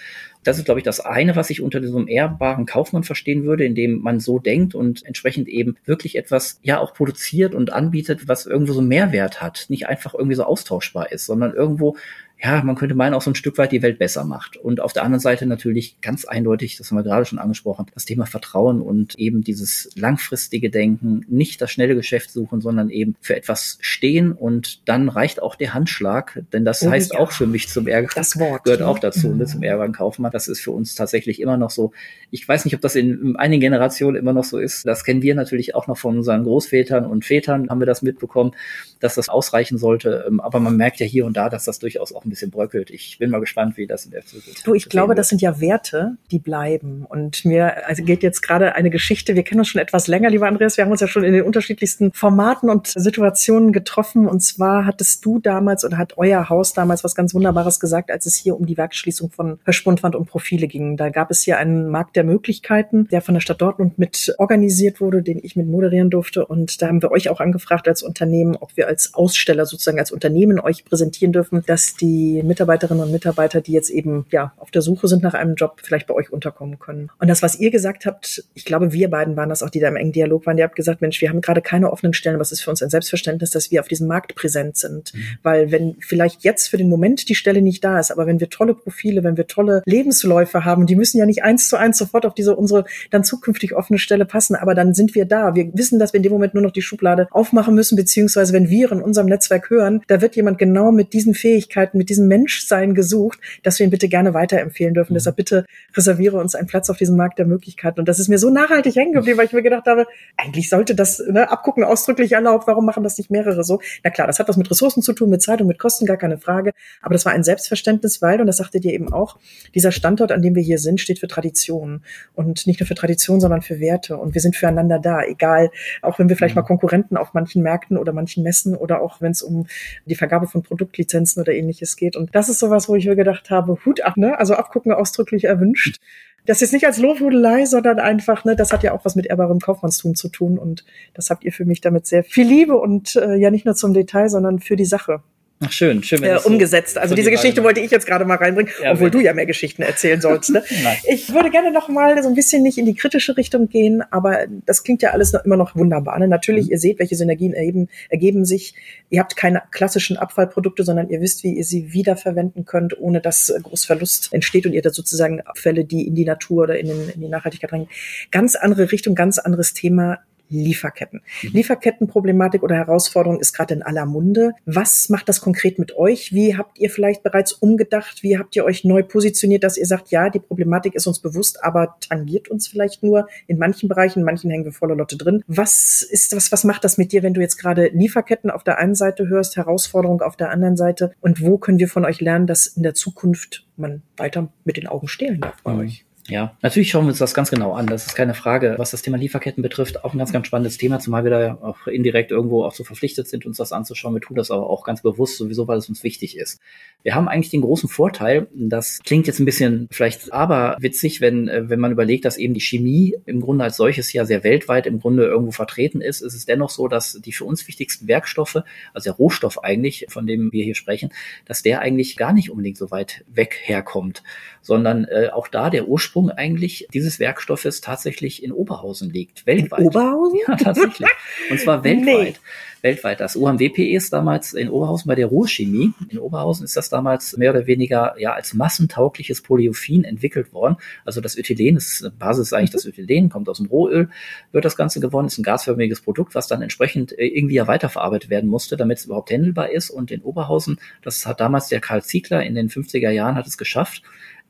[0.42, 4.00] Das ist, glaube ich, das eine, was ich unter diesem ehrbaren Kaufmann verstehen würde, indem
[4.00, 8.72] man so denkt und entsprechend eben wirklich etwas ja auch produziert und anbietet, was irgendwo
[8.72, 11.96] so Mehrwert hat, nicht einfach irgendwie so austauschbar ist, sondern irgendwo
[12.42, 14.56] ja, man könnte meinen, auch so ein Stück weit die Welt besser macht.
[14.56, 18.04] Und auf der anderen Seite natürlich ganz eindeutig, das haben wir gerade schon angesprochen, das
[18.04, 23.36] Thema Vertrauen und eben dieses langfristige Denken, nicht das schnelle Geschäft suchen, sondern eben für
[23.36, 27.20] etwas stehen und dann reicht auch der Handschlag, denn das oh, heißt ja.
[27.20, 28.88] auch für mich zum Ärger, das Wort gehört ne?
[28.88, 29.38] auch dazu, mhm.
[29.38, 30.32] ne, zum Ärgeren Kaufmann.
[30.32, 31.92] Das ist für uns tatsächlich immer noch so.
[32.32, 34.84] Ich weiß nicht, ob das in einigen Generationen immer noch so ist.
[34.84, 38.52] Das kennen wir natürlich auch noch von unseren Großvätern und Vätern, haben wir das mitbekommen,
[38.98, 40.24] dass das ausreichen sollte.
[40.26, 42.90] Ähm, aber man merkt ja hier und da, dass das durchaus auch ein bisschen bröckelt.
[42.90, 45.18] Ich bin mal gespannt, wie das in der Zukunft Du, ich glaube, wird.
[45.18, 47.04] das sind ja Werte, die bleiben.
[47.08, 50.46] Und mir also geht jetzt gerade eine Geschichte, wir kennen uns schon etwas länger, lieber
[50.46, 54.28] Andreas, wir haben uns ja schon in den unterschiedlichsten Formaten und Situationen getroffen.
[54.28, 58.26] Und zwar hattest du damals oder hat euer Haus damals was ganz Wunderbares gesagt, als
[58.26, 60.96] es hier um die Werkschließung von Verschwundwand und Profile ging.
[60.96, 65.00] Da gab es hier einen Markt der Möglichkeiten, der von der Stadt Dortmund mit organisiert
[65.00, 66.46] wurde, den ich mit moderieren durfte.
[66.46, 70.10] Und da haben wir euch auch angefragt als Unternehmen, ob wir als Aussteller sozusagen als
[70.10, 74.70] Unternehmen euch präsentieren dürfen, dass die die Mitarbeiterinnen und Mitarbeiter, die jetzt eben ja auf
[74.70, 77.10] der Suche sind nach einem Job, vielleicht bei euch unterkommen können.
[77.18, 79.88] Und das, was ihr gesagt habt, ich glaube, wir beiden waren das auch, die da
[79.88, 80.56] im engen Dialog waren.
[80.56, 82.82] Ihr habt gesagt, Mensch, wir haben gerade keine offenen Stellen, aber es ist für uns
[82.82, 85.12] ein Selbstverständnis, dass wir auf diesem Markt präsent sind.
[85.14, 85.20] Mhm.
[85.42, 88.48] Weil wenn vielleicht jetzt für den Moment die Stelle nicht da ist, aber wenn wir
[88.48, 92.24] tolle Profile, wenn wir tolle Lebensläufe haben, die müssen ja nicht eins zu eins sofort
[92.24, 95.54] auf diese unsere dann zukünftig offene Stelle passen, aber dann sind wir da.
[95.54, 98.68] Wir wissen, dass wir in dem Moment nur noch die Schublade aufmachen müssen, beziehungsweise wenn
[98.68, 102.94] wir in unserem Netzwerk hören, da wird jemand genau mit diesen Fähigkeiten, mit diesem Menschsein
[102.94, 105.12] gesucht, dass wir ihn bitte gerne weiterempfehlen dürfen.
[105.12, 105.16] Mhm.
[105.16, 105.64] Deshalb bitte
[105.96, 108.00] reserviere uns einen Platz auf diesem Markt der Möglichkeiten.
[108.00, 110.94] Und das ist mir so nachhaltig hängen geblieben, weil ich mir gedacht habe, eigentlich sollte
[110.94, 112.66] das ne, Abgucken ausdrücklich erlaubt.
[112.66, 113.80] Warum machen das nicht mehrere so?
[114.04, 116.16] Na klar, das hat was mit Ressourcen zu tun, mit Zeit und mit Kosten, gar
[116.16, 116.72] keine Frage.
[117.00, 119.38] Aber das war ein Selbstverständnis, weil, und das sagtet ihr eben auch,
[119.74, 122.02] dieser Standort, an dem wir hier sind, steht für Tradition.
[122.34, 124.16] Und nicht nur für Tradition, sondern für Werte.
[124.16, 125.70] Und wir sind füreinander da, egal,
[126.02, 126.62] auch wenn wir vielleicht mhm.
[126.62, 129.66] mal Konkurrenten auf manchen Märkten oder manchen Messen oder auch wenn es um
[130.04, 132.01] die Vergabe von Produktlizenzen oder ähnliches geht.
[132.16, 134.38] Und das ist sowas, wo ich mir gedacht habe, Hut ab, ne?
[134.38, 136.00] Also abgucken ausdrücklich erwünscht.
[136.44, 139.60] Das ist nicht als Lobhudelei, sondern einfach, ne, das hat ja auch was mit ehrbarem
[139.60, 140.58] Kaufmannstum zu tun.
[140.58, 140.84] Und
[141.14, 143.94] das habt ihr für mich damit sehr viel Liebe und äh, ja nicht nur zum
[143.94, 145.22] Detail, sondern für die Sache
[145.64, 146.22] Ach schön, schön.
[146.24, 146.94] Äh, umgesetzt.
[146.94, 147.66] So also diese Geschichte Reihe.
[147.66, 150.50] wollte ich jetzt gerade mal reinbringen, ja, obwohl du ja mehr Geschichten erzählen sollst.
[150.50, 150.62] Ne?
[151.08, 154.46] ich würde gerne noch mal so ein bisschen nicht in die kritische Richtung gehen, aber
[154.66, 156.18] das klingt ja alles noch, immer noch wunderbar.
[156.18, 156.26] Ne?
[156.26, 156.72] Natürlich, mhm.
[156.72, 158.74] ihr seht, welche Synergien ergeben, ergeben sich.
[159.08, 163.52] Ihr habt keine klassischen Abfallprodukte, sondern ihr wisst, wie ihr sie wiederverwenden könnt, ohne dass
[163.62, 167.08] groß Verlust entsteht und ihr da sozusagen Abfälle, die in die Natur oder in, den,
[167.10, 167.88] in die Nachhaltigkeit rein.
[168.30, 170.18] Ganz andere Richtung, ganz anderes Thema
[170.60, 171.22] Lieferketten.
[171.42, 171.50] Mhm.
[171.52, 174.52] Lieferkettenproblematik oder Herausforderung ist gerade in aller Munde.
[174.64, 176.32] Was macht das konkret mit euch?
[176.32, 178.22] Wie habt ihr vielleicht bereits umgedacht?
[178.22, 181.62] Wie habt ihr euch neu positioniert, dass ihr sagt, ja, die Problematik ist uns bewusst,
[181.64, 185.42] aber tangiert uns vielleicht nur in manchen Bereichen, in manchen hängen wir voller Lotte drin.
[185.46, 188.78] Was ist was, was macht das mit dir, wenn du jetzt gerade Lieferketten auf der
[188.78, 191.12] einen Seite hörst, Herausforderung auf der anderen Seite?
[191.20, 194.86] Und wo können wir von euch lernen, dass in der Zukunft man weiter mit den
[194.86, 195.80] Augen stehlen darf bei mhm.
[195.80, 196.04] euch?
[196.28, 197.88] Ja, natürlich schauen wir uns das ganz genau an.
[197.88, 198.76] Das ist keine Frage.
[198.78, 201.88] Was das Thema Lieferketten betrifft, auch ein ganz, ganz spannendes Thema, zumal wir da auch
[201.88, 204.14] indirekt irgendwo auch so verpflichtet sind, uns das anzuschauen.
[204.14, 206.60] Wir tun das aber auch ganz bewusst, sowieso, weil es uns wichtig ist.
[207.02, 211.48] Wir haben eigentlich den großen Vorteil, das klingt jetzt ein bisschen vielleicht aber witzig, wenn,
[211.48, 214.86] äh, wenn man überlegt, dass eben die Chemie im Grunde als solches ja sehr weltweit
[214.86, 218.62] im Grunde irgendwo vertreten ist, ist es dennoch so, dass die für uns wichtigsten Werkstoffe,
[218.94, 221.10] also der Rohstoff eigentlich, von dem wir hier sprechen,
[221.46, 224.22] dass der eigentlich gar nicht unbedingt so weit weg herkommt,
[224.60, 229.80] sondern äh, auch da der Ursprung Ursprung eigentlich dieses Werkstoffes tatsächlich in Oberhausen liegt, weltweit.
[229.80, 230.38] In Oberhausen?
[230.46, 231.08] Ja, tatsächlich.
[231.50, 232.02] Und zwar weltweit.
[232.12, 233.20] Nee weltweit.
[233.20, 235.92] Das UMWPE ist damals in Oberhausen bei der Ruhrchemie.
[236.08, 240.76] In Oberhausen ist das damals mehr oder weniger ja als massentaugliches Polyophin entwickelt worden.
[241.04, 244.10] Also das Ethylen ist Basis ist eigentlich das Ethylen, kommt aus dem Rohöl,
[244.50, 248.30] wird das Ganze gewonnen, ist ein gasförmiges Produkt, was dann entsprechend äh, irgendwie ja weiterverarbeitet
[248.30, 249.90] werden musste, damit es überhaupt händelbar ist.
[249.90, 253.56] Und in Oberhausen, das hat damals der Karl Ziegler in den 50er Jahren hat es
[253.56, 254.02] geschafft,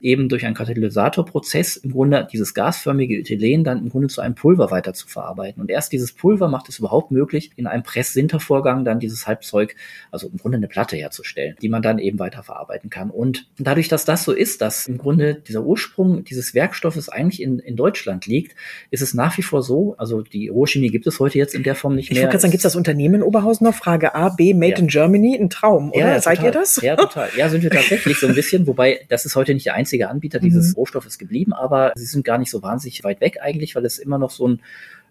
[0.03, 4.71] eben durch einen Katalysatorprozess im Grunde dieses gasförmige Ethylen dann im Grunde zu einem Pulver
[4.71, 5.63] weiter zu verarbeiten.
[5.63, 9.77] Und erst dieses Pulver macht es überhaupt möglich, in einem Press-Sinter-Vorgang dann dieses Halbzeug,
[10.11, 13.11] also im Grunde eine Platte herzustellen, die man dann eben weiter verarbeiten kann.
[13.11, 17.59] Und dadurch, dass das so ist, dass im Grunde dieser Ursprung dieses Werkstoffes eigentlich in,
[17.61, 18.57] in Deutschland liegt,
[18.91, 21.75] ist es nach wie vor so, also die Rohchemie gibt es heute jetzt in der
[21.75, 22.19] Form nicht mehr.
[22.19, 23.75] Ich wollte sagen, gibt es das Unternehmen in Oberhausen noch?
[23.75, 24.79] Frage A, B, Made ja.
[24.79, 25.99] in Germany, ein Traum, oder?
[25.99, 26.51] Ja, ja, Seid total.
[26.51, 26.81] ihr das?
[26.83, 27.29] Ja, total.
[27.37, 30.11] Ja, sind wir tatsächlich so ein bisschen, wobei das ist heute nicht der einzige einziger
[30.11, 30.75] Anbieter dieses mhm.
[30.75, 34.19] Rohstoffes geblieben, aber sie sind gar nicht so wahnsinnig weit weg eigentlich, weil es immer
[34.19, 34.61] noch so ein,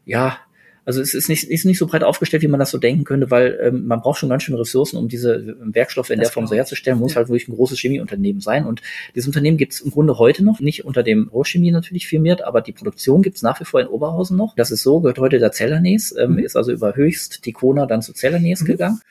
[0.06, 0.38] ja,
[0.84, 3.30] also es ist nicht, ist nicht so breit aufgestellt, wie man das so denken könnte,
[3.30, 6.34] weil ähm, man braucht schon ganz schön Ressourcen, um diese ähm, Werkstoffe in das der
[6.34, 6.98] Form so herzustellen.
[6.98, 7.18] Muss ja.
[7.18, 8.66] halt wirklich ein großes Chemieunternehmen sein.
[8.66, 8.82] Und
[9.14, 12.62] dieses Unternehmen gibt es im Grunde heute noch, nicht unter dem Rohchemie natürlich firmiert, aber
[12.62, 14.56] die Produktion gibt es nach wie vor in Oberhausen noch.
[14.56, 16.40] Das ist so, gehört heute der Cellanes, ähm, mhm.
[16.40, 18.66] ist also über höchst Tikona dann zu Cellanes mhm.
[18.66, 19.02] gegangen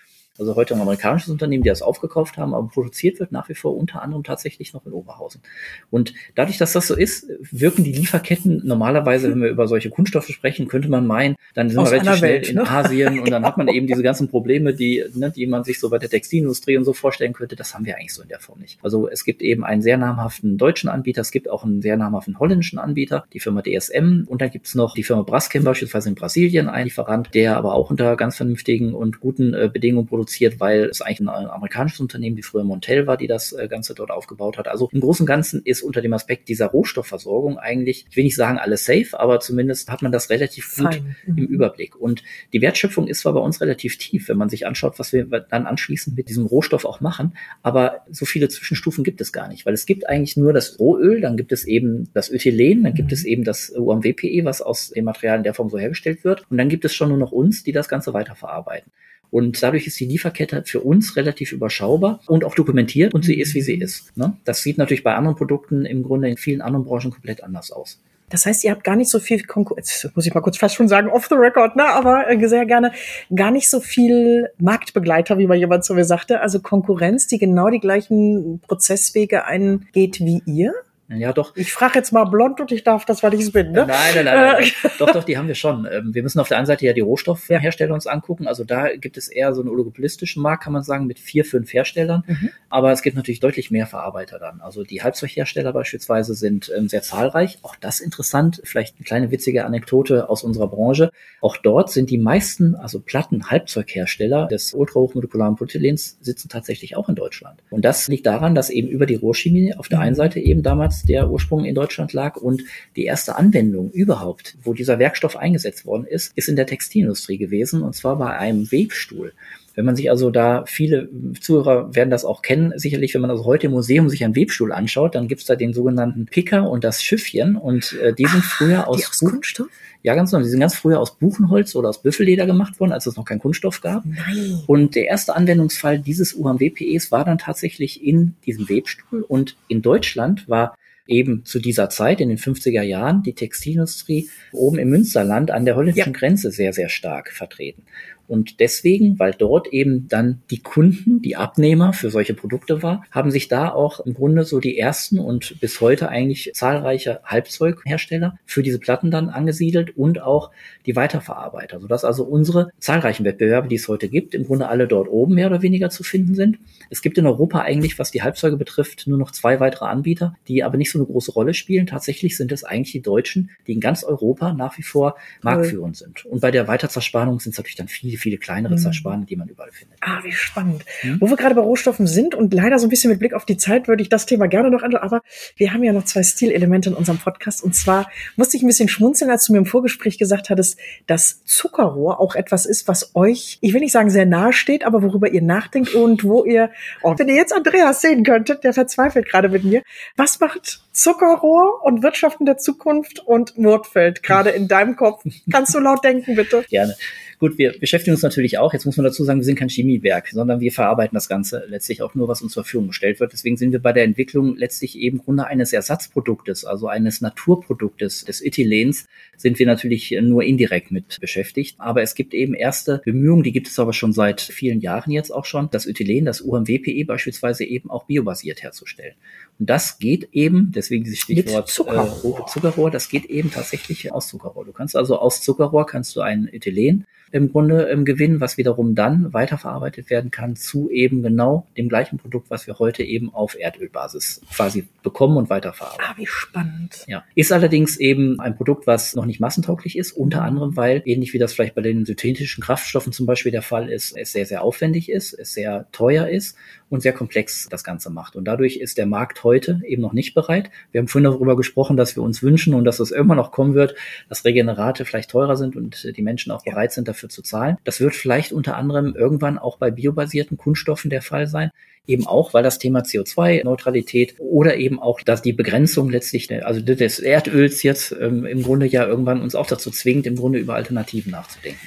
[0.40, 3.76] also heute ein amerikanisches Unternehmen, die das aufgekauft haben, aber produziert wird nach wie vor
[3.76, 5.42] unter anderem tatsächlich noch in Oberhausen.
[5.90, 10.29] Und dadurch, dass das so ist, wirken die Lieferketten normalerweise, wenn wir über solche Kunststoffe
[10.29, 12.70] sprechen, könnte man meinen, dann sind Aus wir relativ schnell Welt, in ne?
[12.70, 15.90] Asien und dann hat man eben diese ganzen Probleme, die, ne, die man sich so
[15.90, 17.55] bei der Textilindustrie und so vorstellen könnte.
[17.55, 18.79] Das haben wir eigentlich so in der Form nicht.
[18.83, 22.38] Also es gibt eben einen sehr namhaften deutschen Anbieter, es gibt auch einen sehr namhaften
[22.38, 26.14] holländischen Anbieter, die Firma DSM und dann gibt es noch die Firma Braskem beispielsweise in
[26.14, 30.61] Brasilien, ein Lieferant, der aber auch unter ganz vernünftigen und guten äh, Bedingungen produziert produziert,
[30.61, 34.11] weil es eigentlich ein amerikanisches Unternehmen, die früher Montel war, die das äh, Ganze dort
[34.11, 34.69] aufgebaut hat.
[34.69, 38.37] Also im Großen und Ganzen ist unter dem Aspekt dieser Rohstoffversorgung eigentlich, ich will nicht
[38.37, 41.16] sagen alles safe, aber zumindest hat man das relativ gut Fein.
[41.27, 41.45] im mhm.
[41.47, 41.97] Überblick.
[41.97, 45.25] Und die Wertschöpfung ist zwar bei uns relativ tief, wenn man sich anschaut, was wir
[45.25, 49.66] dann anschließend mit diesem Rohstoff auch machen, aber so viele Zwischenstufen gibt es gar nicht,
[49.66, 53.09] weil es gibt eigentlich nur das Rohöl, dann gibt es eben das Öthylen, dann gibt
[53.09, 53.14] mhm.
[53.14, 56.59] es eben das UMWPE, was aus dem Material in der Form so hergestellt wird und
[56.59, 58.93] dann gibt es schon nur noch uns, die das Ganze weiterverarbeiten.
[59.31, 63.55] Und dadurch ist die Lieferkette für uns relativ überschaubar und auch dokumentiert und sie ist,
[63.55, 64.16] wie sie ist.
[64.16, 64.37] Ne?
[64.45, 68.01] Das sieht natürlich bei anderen Produkten im Grunde in vielen anderen Branchen komplett anders aus.
[68.31, 70.88] Das heißt, ihr habt gar nicht so viel Konkurrenz, muss ich mal kurz fast schon
[70.88, 71.85] sagen, off the record, ne?
[71.85, 72.93] aber äh, sehr gerne,
[73.35, 77.69] gar nicht so viel Marktbegleiter, wie mal jemand zu mir sagte, also Konkurrenz, die genau
[77.69, 80.73] die gleichen Prozesswege eingeht wie ihr?
[81.12, 81.57] Ja, doch.
[81.57, 83.85] Ich frage jetzt mal blond und ich darf das, weil ich es bin, ne?
[83.87, 84.55] Nein, nein, nein.
[84.61, 84.92] nein.
[84.99, 85.87] doch, doch, die haben wir schon.
[85.90, 88.46] Ähm, wir müssen auf der einen Seite ja die Rohstoffhersteller uns angucken.
[88.46, 91.73] Also da gibt es eher so einen oligopolistischen Markt, kann man sagen, mit vier, fünf
[91.73, 92.23] Herstellern.
[92.27, 92.51] Mhm.
[92.68, 94.61] Aber es gibt natürlich deutlich mehr Verarbeiter dann.
[94.61, 97.59] Also die Halbzeughersteller beispielsweise sind ähm, sehr zahlreich.
[97.62, 98.61] Auch das interessant.
[98.62, 101.11] Vielleicht eine kleine witzige Anekdote aus unserer Branche.
[101.40, 107.62] Auch dort sind die meisten, also Platten-Halbzeughersteller des ultrahochmolekularen Polyethylens sitzen tatsächlich auch in Deutschland.
[107.70, 110.05] Und das liegt daran, dass eben über die Rohchemie auf der mhm.
[110.05, 112.36] einen Seite eben damals der Ursprung in Deutschland lag.
[112.36, 112.62] Und
[112.96, 117.82] die erste Anwendung überhaupt, wo dieser Werkstoff eingesetzt worden ist, ist in der Textilindustrie gewesen,
[117.82, 119.32] und zwar bei einem Webstuhl.
[119.74, 121.08] Wenn man sich also da, viele
[121.40, 124.72] Zuhörer werden das auch kennen, sicherlich, wenn man also heute im Museum sich einen Webstuhl
[124.72, 128.88] anschaut, dann gibt's da den sogenannten Picker und das Schiffchen und äh, die sind früher
[128.88, 129.68] aus, aus Kunststoff?
[130.02, 130.42] Ja, ganz genau.
[130.42, 133.38] Die sind ganz früher aus Buchenholz oder aus Büffelleder gemacht worden, als es noch keinen
[133.38, 134.04] Kunststoff gab.
[134.06, 134.62] Nein.
[134.66, 139.22] Und der erste Anwendungsfall dieses UHMWPEs war dann tatsächlich in diesem Webstuhl.
[139.22, 140.74] Und in Deutschland war
[141.11, 145.77] eben zu dieser Zeit, in den 50er Jahren, die Textilindustrie oben im Münsterland an der
[145.77, 146.18] holländischen ja.
[146.18, 147.83] Grenze sehr, sehr stark vertreten.
[148.31, 153.33] Und deswegen, weil dort eben dann die Kunden, die Abnehmer für solche Produkte war, haben
[153.33, 158.62] sich da auch im Grunde so die ersten und bis heute eigentlich zahlreiche Halbzeughersteller für
[158.62, 160.53] diese Platten dann angesiedelt und auch
[160.87, 165.09] die Weiterverarbeiter, sodass also unsere zahlreichen Wettbewerbe, die es heute gibt, im Grunde alle dort
[165.09, 166.59] oben mehr oder weniger zu finden sind.
[166.88, 170.62] Es gibt in Europa eigentlich, was die Halbzeuge betrifft, nur noch zwei weitere Anbieter, die
[170.62, 171.88] aber nicht so eine große Rolle spielen.
[171.88, 176.25] Tatsächlich sind es eigentlich die Deutschen, die in ganz Europa nach wie vor marktführend sind.
[176.27, 178.78] Und bei der Weiterzerspannung sind es natürlich dann viele, viele kleinere mhm.
[178.78, 179.98] Zersparungen, die man überall findet.
[180.00, 180.85] Ah, wie spannend.
[181.02, 181.20] Mhm.
[181.20, 183.56] Wo wir gerade bei Rohstoffen sind und leider so ein bisschen mit Blick auf die
[183.56, 185.22] Zeit würde ich das Thema gerne noch anschauen, aber
[185.56, 188.88] wir haben ja noch zwei Stilelemente in unserem Podcast und zwar musste ich ein bisschen
[188.88, 193.59] schmunzeln, als du mir im Vorgespräch gesagt hattest, dass Zuckerrohr auch etwas ist, was euch,
[193.61, 196.70] ich will nicht sagen sehr nahe steht, aber worüber ihr nachdenkt und wo ihr,
[197.02, 199.83] oh, wenn ihr jetzt Andreas sehen könntet, der verzweifelt gerade mit mir.
[200.16, 205.24] Was macht Zuckerrohr und Wirtschaften der Zukunft und Nordfeld gerade in deinem Kopf?
[205.50, 206.64] Kannst du laut denken, bitte?
[206.68, 206.96] Gerne.
[207.40, 210.29] Gut, wir beschäftigen uns natürlich auch, jetzt muss man dazu sagen, wir sind kein Chemiewerk,
[210.29, 213.33] sondern wir verarbeiten das Ganze letztlich auch nur, was uns zur Verfügung gestellt wird.
[213.33, 218.26] Deswegen sind wir bei der Entwicklung letztlich eben im Grunde eines Ersatzproduktes, also eines Naturproduktes
[218.26, 219.07] des Ethylens,
[219.38, 221.76] sind wir natürlich nur indirekt mit beschäftigt.
[221.79, 225.31] Aber es gibt eben erste Bemühungen, die gibt es aber schon seit vielen Jahren jetzt
[225.31, 229.14] auch schon, das Ethylen, das UMWPE beispielsweise eben auch biobasiert herzustellen.
[229.59, 232.44] Und das geht eben, deswegen dieses Stichwort Zuckerrohr.
[232.46, 234.66] Äh, Zuckerrohr, das geht eben tatsächlich aus Zuckerrohr.
[234.66, 238.95] Du kannst also aus Zuckerrohr kannst du ein Ethylen im Grunde ähm, gewinnen, was wiederum
[238.95, 243.57] dann weiterverarbeitet werden kann zu eben genau dem gleichen Produkt, was wir heute eben auf
[243.59, 246.05] Erdölbasis quasi bekommen und weiterverarbeiten.
[246.07, 247.05] Ah, wie spannend.
[247.07, 247.25] Ja.
[247.35, 251.38] Ist allerdings eben ein Produkt, was noch nicht massentauglich ist, unter anderem, weil ähnlich wie
[251.38, 255.09] das vielleicht bei den synthetischen Kraftstoffen zum Beispiel der Fall ist, es sehr, sehr aufwendig
[255.09, 256.57] ist, es sehr teuer ist
[256.88, 258.37] und sehr komplex das Ganze macht.
[258.37, 260.71] Und dadurch ist der Markt heute eben noch nicht bereit.
[260.90, 263.75] Wir haben vorhin darüber gesprochen, dass wir uns wünschen und dass es irgendwann noch kommen
[263.75, 263.95] wird,
[264.29, 267.76] dass Regenerate vielleicht teurer sind und die Menschen auch bereit sind, dafür zu zahlen.
[267.85, 271.70] Das wird vielleicht unter anderem irgendwann auch bei biobasierten Kunststoffen der Fall sein.
[272.06, 277.18] Eben auch, weil das Thema CO2-Neutralität oder eben auch, dass die Begrenzung letztlich, also des
[277.18, 281.30] Erdöls jetzt ähm, im Grunde ja irgendwann uns auch dazu zwingt, im Grunde über Alternativen
[281.33, 281.87] nachzudenken.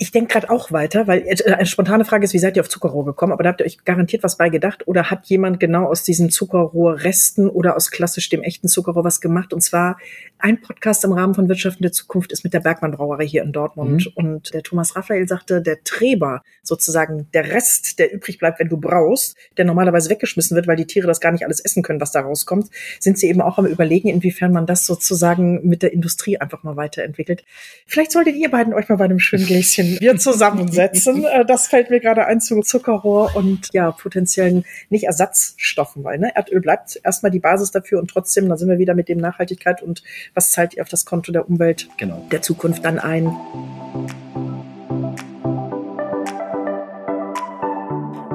[0.00, 2.68] Ich denke gerade auch weiter, weil äh, eine spontane Frage ist, wie seid ihr auf
[2.68, 3.32] Zuckerrohr gekommen?
[3.32, 6.30] Aber da habt ihr euch garantiert was bei gedacht oder hat jemand genau aus diesen
[6.30, 9.52] Zuckerrohrresten oder aus klassisch dem echten Zuckerrohr was gemacht?
[9.52, 9.98] Und zwar
[10.38, 13.42] ein Podcast im Rahmen von Wirtschaft in der Zukunft ist mit der Bergmann Brauerei hier
[13.42, 14.06] in Dortmund.
[14.06, 14.12] Mhm.
[14.14, 18.76] Und der Thomas Raphael sagte, der Treber, sozusagen der Rest, der übrig bleibt, wenn du
[18.76, 22.12] brauchst, der normalerweise weggeschmissen wird, weil die Tiere das gar nicht alles essen können, was
[22.12, 22.68] da rauskommt,
[23.00, 26.76] sind sie eben auch am überlegen, inwiefern man das sozusagen mit der Industrie einfach mal
[26.76, 27.44] weiterentwickelt.
[27.86, 31.24] Vielleicht solltet ihr beiden euch mal bei einem schönen Gläschen wir zusammensetzen.
[31.38, 36.34] Äh, das fällt mir gerade ein zu Zuckerrohr und ja, potenziellen nicht Ersatzstoffen, weil ne,
[36.34, 39.82] Erdöl bleibt erstmal die Basis dafür und trotzdem, da sind wir wieder mit dem Nachhaltigkeit
[39.82, 40.02] und
[40.34, 42.26] was zahlt ihr auf das Konto der Umwelt genau.
[42.30, 43.30] der Zukunft dann ein.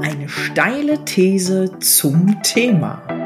[0.01, 3.22] Eine steile These zum Thema.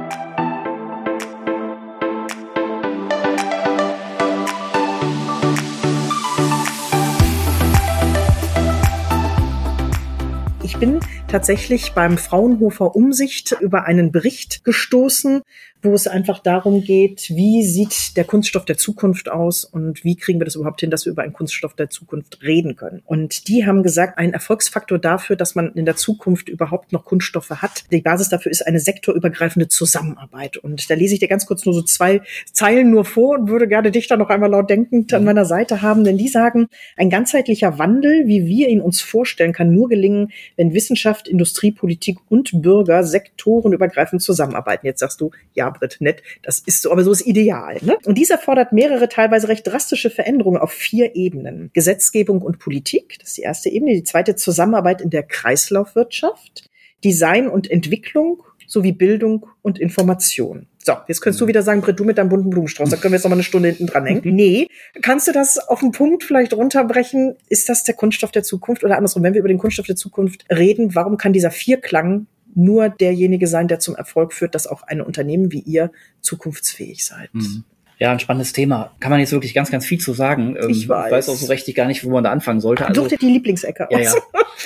[10.78, 15.42] Ich bin tatsächlich beim Fraunhofer Umsicht über einen Bericht gestoßen,
[15.82, 20.40] wo es einfach darum geht, wie sieht der Kunststoff der Zukunft aus und wie kriegen
[20.40, 23.02] wir das überhaupt hin, dass wir über einen Kunststoff der Zukunft reden können.
[23.06, 27.50] Und die haben gesagt, ein Erfolgsfaktor dafür, dass man in der Zukunft überhaupt noch Kunststoffe
[27.50, 30.58] hat, die Basis dafür ist eine sektorübergreifende Zusammenarbeit.
[30.58, 33.68] Und da lese ich dir ganz kurz nur so zwei Zeilen nur vor und würde
[33.68, 37.10] gerne dich da noch einmal laut denkend an meiner Seite haben, denn die sagen, ein
[37.10, 42.62] ganzheitlicher Wandel, wie wir ihn uns vorstellen, kann nur gelingen, wenn Wissenschaft, Industrie, Politik und
[42.62, 44.86] Bürger sektorenübergreifend zusammenarbeiten.
[44.86, 46.21] Jetzt sagst du, ja, Britt, nett.
[46.43, 47.77] Das ist so, aber so ist ideal.
[47.82, 47.97] Ne?
[48.06, 51.71] Und dies erfordert mehrere teilweise recht drastische Veränderungen auf vier Ebenen.
[51.73, 53.93] Gesetzgebung und Politik, das ist die erste Ebene.
[53.93, 56.69] Die zweite Zusammenarbeit in der Kreislaufwirtschaft.
[57.03, 60.67] Design und Entwicklung sowie Bildung und Information.
[60.84, 61.49] So, jetzt könntest du mhm.
[61.49, 63.43] wieder sagen, Britt, du mit deinem bunten Blumenstrauß, da können wir jetzt noch mal eine
[63.43, 64.21] Stunde hinten dran hängen.
[64.38, 64.67] Nee,
[65.01, 67.36] kannst du das auf einen Punkt vielleicht runterbrechen?
[67.49, 70.45] Ist das der Kunststoff der Zukunft oder andersrum, wenn wir über den Kunststoff der Zukunft
[70.49, 72.27] reden, warum kann dieser Vierklang
[72.58, 75.91] nur derjenige sein, der zum Erfolg führt, dass auch ein Unternehmen wie ihr
[76.22, 77.34] zukunftsfähig seid.
[77.34, 77.63] Mhm.
[77.99, 78.91] Ja, ein spannendes Thema.
[78.99, 80.55] Kann man jetzt wirklich ganz, ganz viel zu sagen.
[80.60, 81.07] Ähm, ich weiß.
[81.07, 82.86] Ich weiß auch so richtig gar nicht, wo man da anfangen sollte.
[82.88, 84.13] Also, Such dir die Lieblingsecke ja, ja.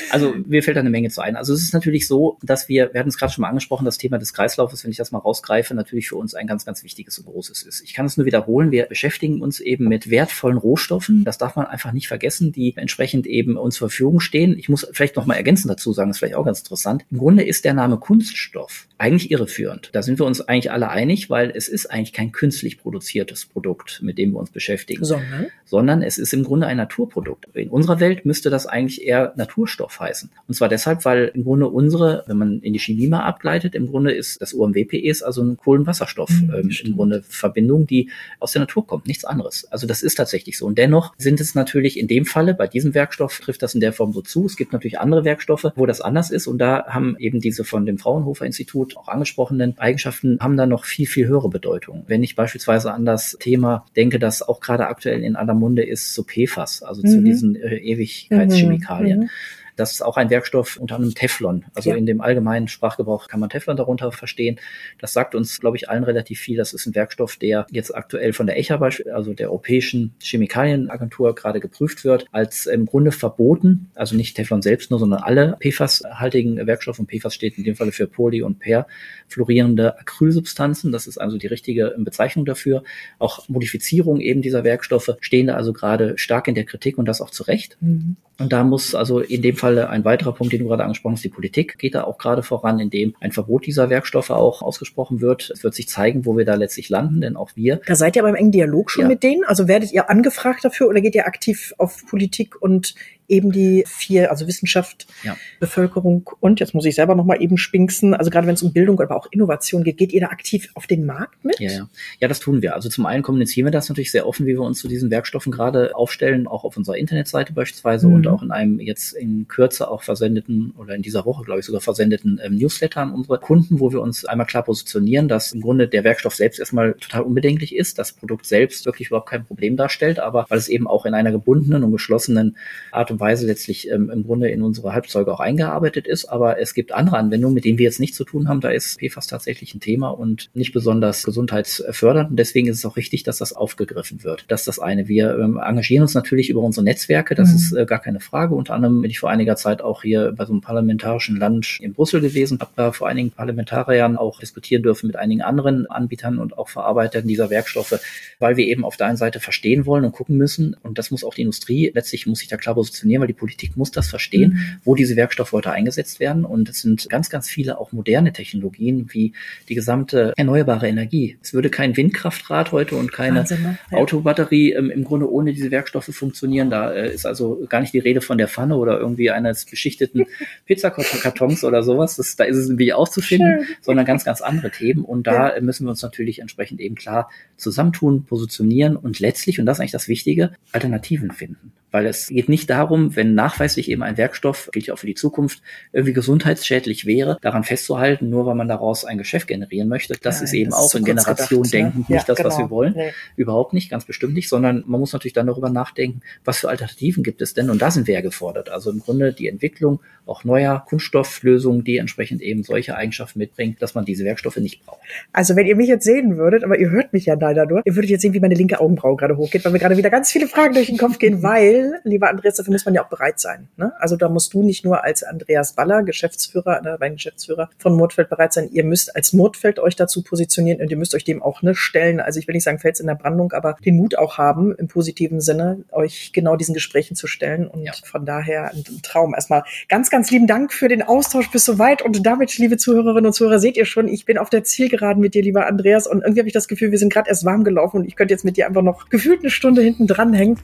[0.09, 1.35] Also mir fällt da eine Menge zu ein.
[1.35, 3.97] Also es ist natürlich so, dass wir, wir hatten es gerade schon mal angesprochen, das
[3.97, 7.19] Thema des Kreislaufes, wenn ich das mal rausgreife, natürlich für uns ein ganz, ganz wichtiges
[7.19, 7.81] und großes ist.
[7.81, 11.23] Ich kann es nur wiederholen, wir beschäftigen uns eben mit wertvollen Rohstoffen.
[11.23, 14.57] Das darf man einfach nicht vergessen, die entsprechend eben uns zur Verfügung stehen.
[14.57, 17.05] Ich muss vielleicht noch mal ergänzend dazu sagen, das ist vielleicht auch ganz interessant.
[17.11, 19.89] Im Grunde ist der Name Kunststoff eigentlich irreführend.
[19.93, 22.77] Da sind wir uns eigentlich alle einig, weil es ist eigentlich kein künstlich
[23.21, 27.47] produziertes Produkt mit dem wir uns beschäftigen, sondern, sondern es ist im Grunde ein Naturprodukt.
[27.53, 30.29] In unserer Welt müsste das eigentlich eher Naturstoff heißen.
[30.47, 33.87] Und zwar deshalb, weil im Grunde unsere, wenn man in die Chemie mal ableitet, im
[33.87, 38.61] Grunde ist das UMWPE also eine Kohlenwasserstoff mhm, ähm, im Grunde Verbindung, die aus der
[38.61, 39.67] Natur kommt, nichts anderes.
[39.71, 40.65] Also das ist tatsächlich so.
[40.65, 43.93] Und dennoch sind es natürlich in dem Falle, bei diesem Werkstoff trifft das in der
[43.93, 44.45] Form so zu.
[44.45, 46.47] Es gibt natürlich andere Werkstoffe, wo das anders ist.
[46.47, 50.85] Und da haben eben diese von dem Fraunhofer Institut auch angesprochenen Eigenschaften haben da noch
[50.85, 52.03] viel, viel höhere Bedeutung.
[52.07, 56.13] Wenn ich beispielsweise an das Thema denke, das auch gerade aktuell in aller Munde ist,
[56.13, 57.07] zu PFAS, also mhm.
[57.07, 59.21] zu diesen äh, Ewigkeitschemikalien.
[59.21, 59.29] Mhm.
[59.75, 61.65] Das ist auch ein Werkstoff unter anderem Teflon.
[61.73, 61.95] Also ja.
[61.95, 64.59] in dem allgemeinen Sprachgebrauch kann man Teflon darunter verstehen.
[64.99, 66.57] Das sagt uns, glaube ich, allen relativ viel.
[66.57, 68.79] Das ist ein Werkstoff, der jetzt aktuell von der ECHA,
[69.13, 73.91] also der Europäischen Chemikalienagentur, gerade geprüft wird, als im Grunde verboten.
[73.95, 76.99] Also nicht Teflon selbst nur, sondern alle PFAS-haltigen Werkstoffe.
[76.99, 80.91] Und PFAS steht in dem Falle für Poly- und perfluorierende Acrylsubstanzen.
[80.91, 82.83] Das ist also die richtige Bezeichnung dafür.
[83.19, 87.21] Auch Modifizierungen eben dieser Werkstoffe stehen da also gerade stark in der Kritik und das
[87.21, 87.77] auch zu Recht.
[87.81, 88.15] Mhm.
[88.39, 91.23] Und da muss also in dem Falle ein weiterer Punkt, den du gerade angesprochen hast,
[91.23, 95.51] die Politik geht da auch gerade voran, indem ein Verbot dieser Werkstoffe auch ausgesprochen wird.
[95.51, 97.79] Es wird sich zeigen, wo wir da letztlich landen, denn auch wir.
[97.85, 99.07] Da seid ihr aber im engen Dialog schon ja.
[99.07, 99.43] mit denen?
[99.45, 102.95] Also werdet ihr angefragt dafür oder geht ihr aktiv auf Politik und
[103.31, 105.37] eben die vier, also Wissenschaft, ja.
[105.59, 108.13] Bevölkerung und jetzt muss ich selber noch mal eben spinksen.
[108.13, 110.85] Also gerade wenn es um Bildung, aber auch Innovation geht, geht ihr da aktiv auf
[110.85, 111.59] den Markt mit?
[111.59, 111.89] Ja, ja.
[112.19, 112.75] ja, das tun wir.
[112.75, 115.51] Also zum einen kommunizieren wir das natürlich sehr offen, wie wir uns zu diesen Werkstoffen
[115.51, 118.13] gerade aufstellen, auch auf unserer Internetseite beispielsweise mhm.
[118.15, 121.65] und auch in einem jetzt in Kürze auch versendeten oder in dieser Woche, glaube ich,
[121.65, 125.61] sogar versendeten ähm, Newsletter an unsere Kunden, wo wir uns einmal klar positionieren, dass im
[125.61, 129.77] Grunde der Werkstoff selbst erstmal total unbedenklich ist, das Produkt selbst wirklich überhaupt kein Problem
[129.77, 132.57] darstellt, aber weil es eben auch in einer gebundenen und geschlossenen
[132.91, 136.25] Art und Weise letztlich ähm, im Grunde in unsere Halbzeuge auch eingearbeitet ist.
[136.25, 138.59] Aber es gibt andere Anwendungen, mit denen wir jetzt nichts zu tun haben.
[138.59, 142.31] Da ist PFAS tatsächlich ein Thema und nicht besonders gesundheitsfördernd.
[142.31, 144.45] Und deswegen ist es auch richtig, dass das aufgegriffen wird.
[144.49, 145.07] Das ist das eine.
[145.07, 147.35] Wir ähm, engagieren uns natürlich über unsere Netzwerke.
[147.35, 147.55] Das mhm.
[147.55, 148.55] ist äh, gar keine Frage.
[148.55, 151.93] Unter anderem bin ich vor einiger Zeit auch hier bei so einem parlamentarischen Lunch in
[151.93, 156.57] Brüssel gewesen, habe da vor einigen Parlamentariern auch diskutieren dürfen mit einigen anderen Anbietern und
[156.57, 157.99] auch Verarbeitern dieser Werkstoffe,
[158.39, 160.75] weil wir eben auf der einen Seite verstehen wollen und gucken müssen.
[160.81, 163.77] Und das muss auch die Industrie letztlich muss sich da klar positionieren, weil die Politik
[163.77, 164.79] muss das verstehen, mhm.
[164.83, 166.45] wo diese Werkstoffe heute eingesetzt werden.
[166.45, 169.33] Und es sind ganz, ganz viele auch moderne Technologien wie
[169.69, 171.37] die gesamte erneuerbare Energie.
[171.41, 173.77] Es würde kein Windkraftrad heute und keine Wahnsinn, ne?
[173.91, 173.97] ja.
[173.97, 176.69] Autobatterie ähm, im Grunde ohne diese Werkstoffe funktionieren.
[176.69, 180.25] Da äh, ist also gar nicht die Rede von der Pfanne oder irgendwie eines beschichteten
[180.65, 182.15] Pizzakartons oder sowas.
[182.15, 183.75] Das, da ist es irgendwie auch zu finden, Schön.
[183.81, 185.03] sondern ganz, ganz andere Themen.
[185.03, 185.61] Und da ja.
[185.61, 189.91] müssen wir uns natürlich entsprechend eben klar zusammentun, positionieren und letztlich, und das ist eigentlich
[189.91, 191.73] das Wichtige, Alternativen finden.
[191.91, 195.15] Weil es geht nicht darum, wenn nachweislich eben ein Werkstoff, gilt ja auch für die
[195.15, 195.61] Zukunft,
[195.91, 200.15] irgendwie gesundheitsschädlich wäre, daran festzuhalten, nur weil man daraus ein Geschäft generieren möchte.
[200.21, 202.15] Das ja, ist eben das auch in Generation gedacht, denkend ne?
[202.15, 202.49] nicht ja, das, genau.
[202.49, 202.93] was wir wollen.
[202.95, 203.11] Nee.
[203.35, 207.23] Überhaupt nicht, ganz bestimmt nicht, sondern man muss natürlich dann darüber nachdenken, was für Alternativen
[207.23, 207.69] gibt es denn?
[207.69, 208.69] Und da sind wir ja gefordert.
[208.69, 213.95] Also im Grunde die Entwicklung auch neuer Kunststofflösungen, die entsprechend eben solche Eigenschaften mitbringen, dass
[213.95, 215.01] man diese Werkstoffe nicht braucht.
[215.33, 217.95] Also wenn ihr mich jetzt sehen würdet, aber ihr hört mich ja leider nur, ihr
[217.95, 220.47] würdet jetzt sehen, wie meine linke Augenbraue gerade hochgeht, weil mir gerade wieder ganz viele
[220.47, 223.67] Fragen durch den Kopf gehen, weil, lieber Andreas, dafür muss man ja auch bereit sein.
[223.77, 223.93] Ne?
[223.99, 228.29] Also da musst du nicht nur als Andreas Baller, Geschäftsführer, ne, mein Geschäftsführer von Mordfeld
[228.29, 231.61] bereit sein, ihr müsst als Mordfeld euch dazu positionieren und ihr müsst euch dem auch
[231.61, 232.19] ne, stellen.
[232.19, 234.87] Also ich will nicht sagen Fels in der Brandung, aber den Mut auch haben, im
[234.87, 237.67] positiven Sinne, euch genau diesen Gesprächen zu stellen.
[237.67, 237.93] Und ja.
[238.03, 239.33] von daher ein Traum.
[239.33, 242.01] Erstmal ganz, ganz lieben Dank für den Austausch bis soweit.
[242.01, 245.33] Und damit, liebe Zuhörerinnen und Zuhörer, seht ihr schon, ich bin auf der Zielgeraden mit
[245.33, 246.07] dir, lieber Andreas.
[246.07, 248.33] Und irgendwie habe ich das Gefühl, wir sind gerade erst warm gelaufen und ich könnte
[248.33, 250.59] jetzt mit dir einfach noch gefühlt eine Stunde hinten dranhängen.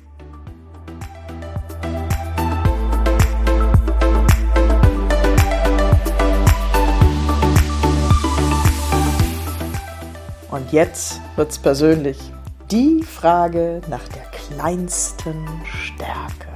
[10.49, 12.17] Und jetzt wird's persönlich.
[12.71, 16.47] Die Frage nach der kleinsten Stärke.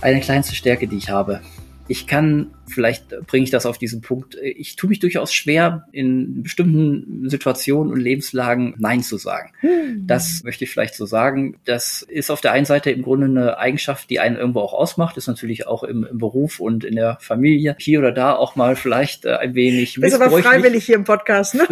[0.00, 1.40] Eine kleinste Stärke, die ich habe.
[1.86, 4.36] Ich kann vielleicht bringe ich das auf diesen Punkt.
[4.42, 9.52] Ich tue mich durchaus schwer, in bestimmten Situationen und Lebenslagen Nein zu sagen.
[9.60, 10.06] Hm.
[10.06, 11.56] Das möchte ich vielleicht so sagen.
[11.64, 15.16] Das ist auf der einen Seite im Grunde eine Eigenschaft, die einen irgendwo auch ausmacht,
[15.16, 18.76] ist natürlich auch im, im Beruf und in der Familie hier oder da auch mal
[18.76, 20.12] vielleicht äh, ein wenig missbräuchlich.
[20.12, 21.66] Ist aber freiwillig hier im Podcast, ne?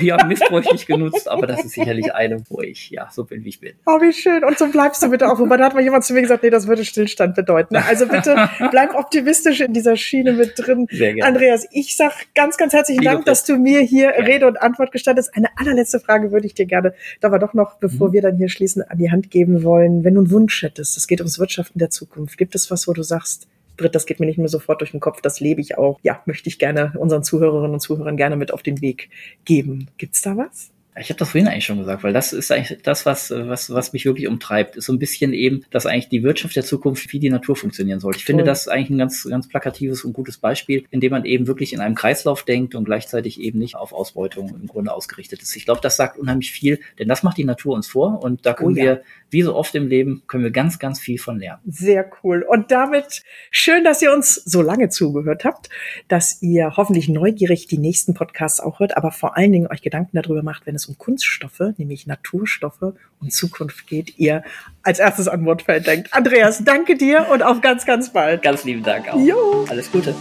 [0.00, 3.60] ja, missbräuchlich genutzt, aber das ist sicherlich eine, wo ich ja so bin, wie ich
[3.60, 3.74] bin.
[3.86, 4.44] Oh, wie schön.
[4.44, 5.38] Und so bleibst du bitte auch.
[5.38, 7.76] Wobei da hat mal jemand zu mir gesagt, nee, das würde Stillstand bedeuten.
[7.76, 10.86] Also bitte bleib optimistisch in dieser Schiene mit drin.
[10.90, 11.28] Sehr gerne.
[11.28, 14.24] Andreas, ich sag ganz, ganz herzlichen Liebe Dank, dass du mir hier ja.
[14.24, 15.34] Rede und Antwort gestattest.
[15.34, 18.12] Eine allerletzte Frage würde ich dir gerne, da wir doch noch, bevor mhm.
[18.12, 20.04] wir dann hier schließen, an die Hand geben wollen.
[20.04, 22.92] Wenn du einen Wunsch hättest, es geht ums Wirtschaften der Zukunft, gibt es was, wo
[22.92, 25.76] du sagst, Britt, das geht mir nicht mehr sofort durch den Kopf, das lebe ich
[25.76, 25.98] auch.
[26.02, 29.10] Ja, möchte ich gerne unseren Zuhörerinnen und Zuhörern gerne mit auf den Weg
[29.44, 29.88] geben.
[29.98, 30.70] Gibt's da was?
[30.98, 33.92] Ich habe das vorhin eigentlich schon gesagt, weil das ist eigentlich das, was, was, was
[33.92, 34.76] mich wirklich umtreibt.
[34.76, 38.00] Ist so ein bisschen eben, dass eigentlich die Wirtschaft der Zukunft wie die Natur funktionieren
[38.00, 38.14] soll.
[38.16, 38.50] Ich finde Toll.
[38.50, 41.80] das eigentlich ein ganz, ganz plakatives und gutes Beispiel, in dem man eben wirklich in
[41.80, 45.54] einem Kreislauf denkt und gleichzeitig eben nicht auf Ausbeutung im Grunde ausgerichtet ist.
[45.56, 48.52] Ich glaube, das sagt unheimlich viel, denn das macht die Natur uns vor und da
[48.52, 48.84] können Oh ja.
[48.84, 51.60] wir, wie so oft im Leben, können wir ganz, ganz viel von lernen.
[51.66, 52.42] Sehr cool.
[52.42, 55.68] Und damit schön, dass ihr uns so lange zugehört habt,
[56.08, 60.16] dass ihr hoffentlich neugierig die nächsten Podcasts auch hört, aber vor allen Dingen euch Gedanken
[60.16, 64.42] darüber macht, wenn es um Kunststoffe, nämlich Naturstoffe und Zukunft geht, ihr
[64.82, 66.12] als erstes an Wortfeld denkt.
[66.12, 68.42] Andreas, danke dir und auf ganz, ganz bald.
[68.42, 69.18] Ganz lieben Dank auch.
[69.18, 69.64] Jo.
[69.68, 70.14] Alles Gute.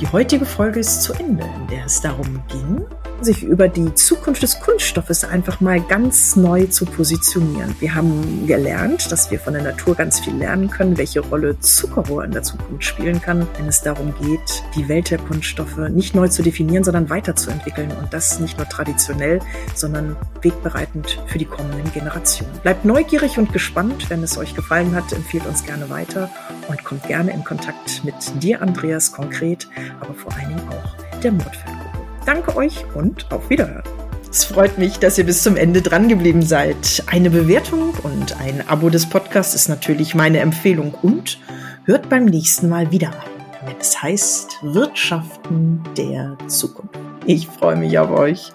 [0.00, 2.84] Die heutige Folge ist zu Ende, in der es darum ging,
[3.20, 7.74] sich über die Zukunft des Kunststoffes einfach mal ganz neu zu positionieren.
[7.80, 12.24] Wir haben gelernt, dass wir von der Natur ganz viel lernen können, welche Rolle Zuckerrohr
[12.24, 16.28] in der Zukunft spielen kann, wenn es darum geht, die Welt der Kunststoffe nicht neu
[16.28, 19.40] zu definieren, sondern weiterzuentwickeln und das nicht nur traditionell,
[19.74, 22.52] sondern wegbereitend für die kommenden Generationen.
[22.62, 24.10] Bleibt neugierig und gespannt.
[24.10, 26.30] Wenn es euch gefallen hat, empfehlt uns gerne weiter
[26.68, 29.68] und kommt gerne in Kontakt mit dir, Andreas, konkret,
[30.00, 31.83] aber vor allen Dingen auch der Mordfeldgruppe.
[32.26, 33.82] Danke euch und auf Wiederhören.
[34.30, 37.04] Es freut mich, dass ihr bis zum Ende dran geblieben seid.
[37.06, 41.38] Eine Bewertung und ein Abo des Podcasts ist natürlich meine Empfehlung und
[41.84, 46.98] hört beim nächsten Mal wieder rein, wenn es heißt Wirtschaften der Zukunft.
[47.26, 48.52] Ich freue mich auf euch.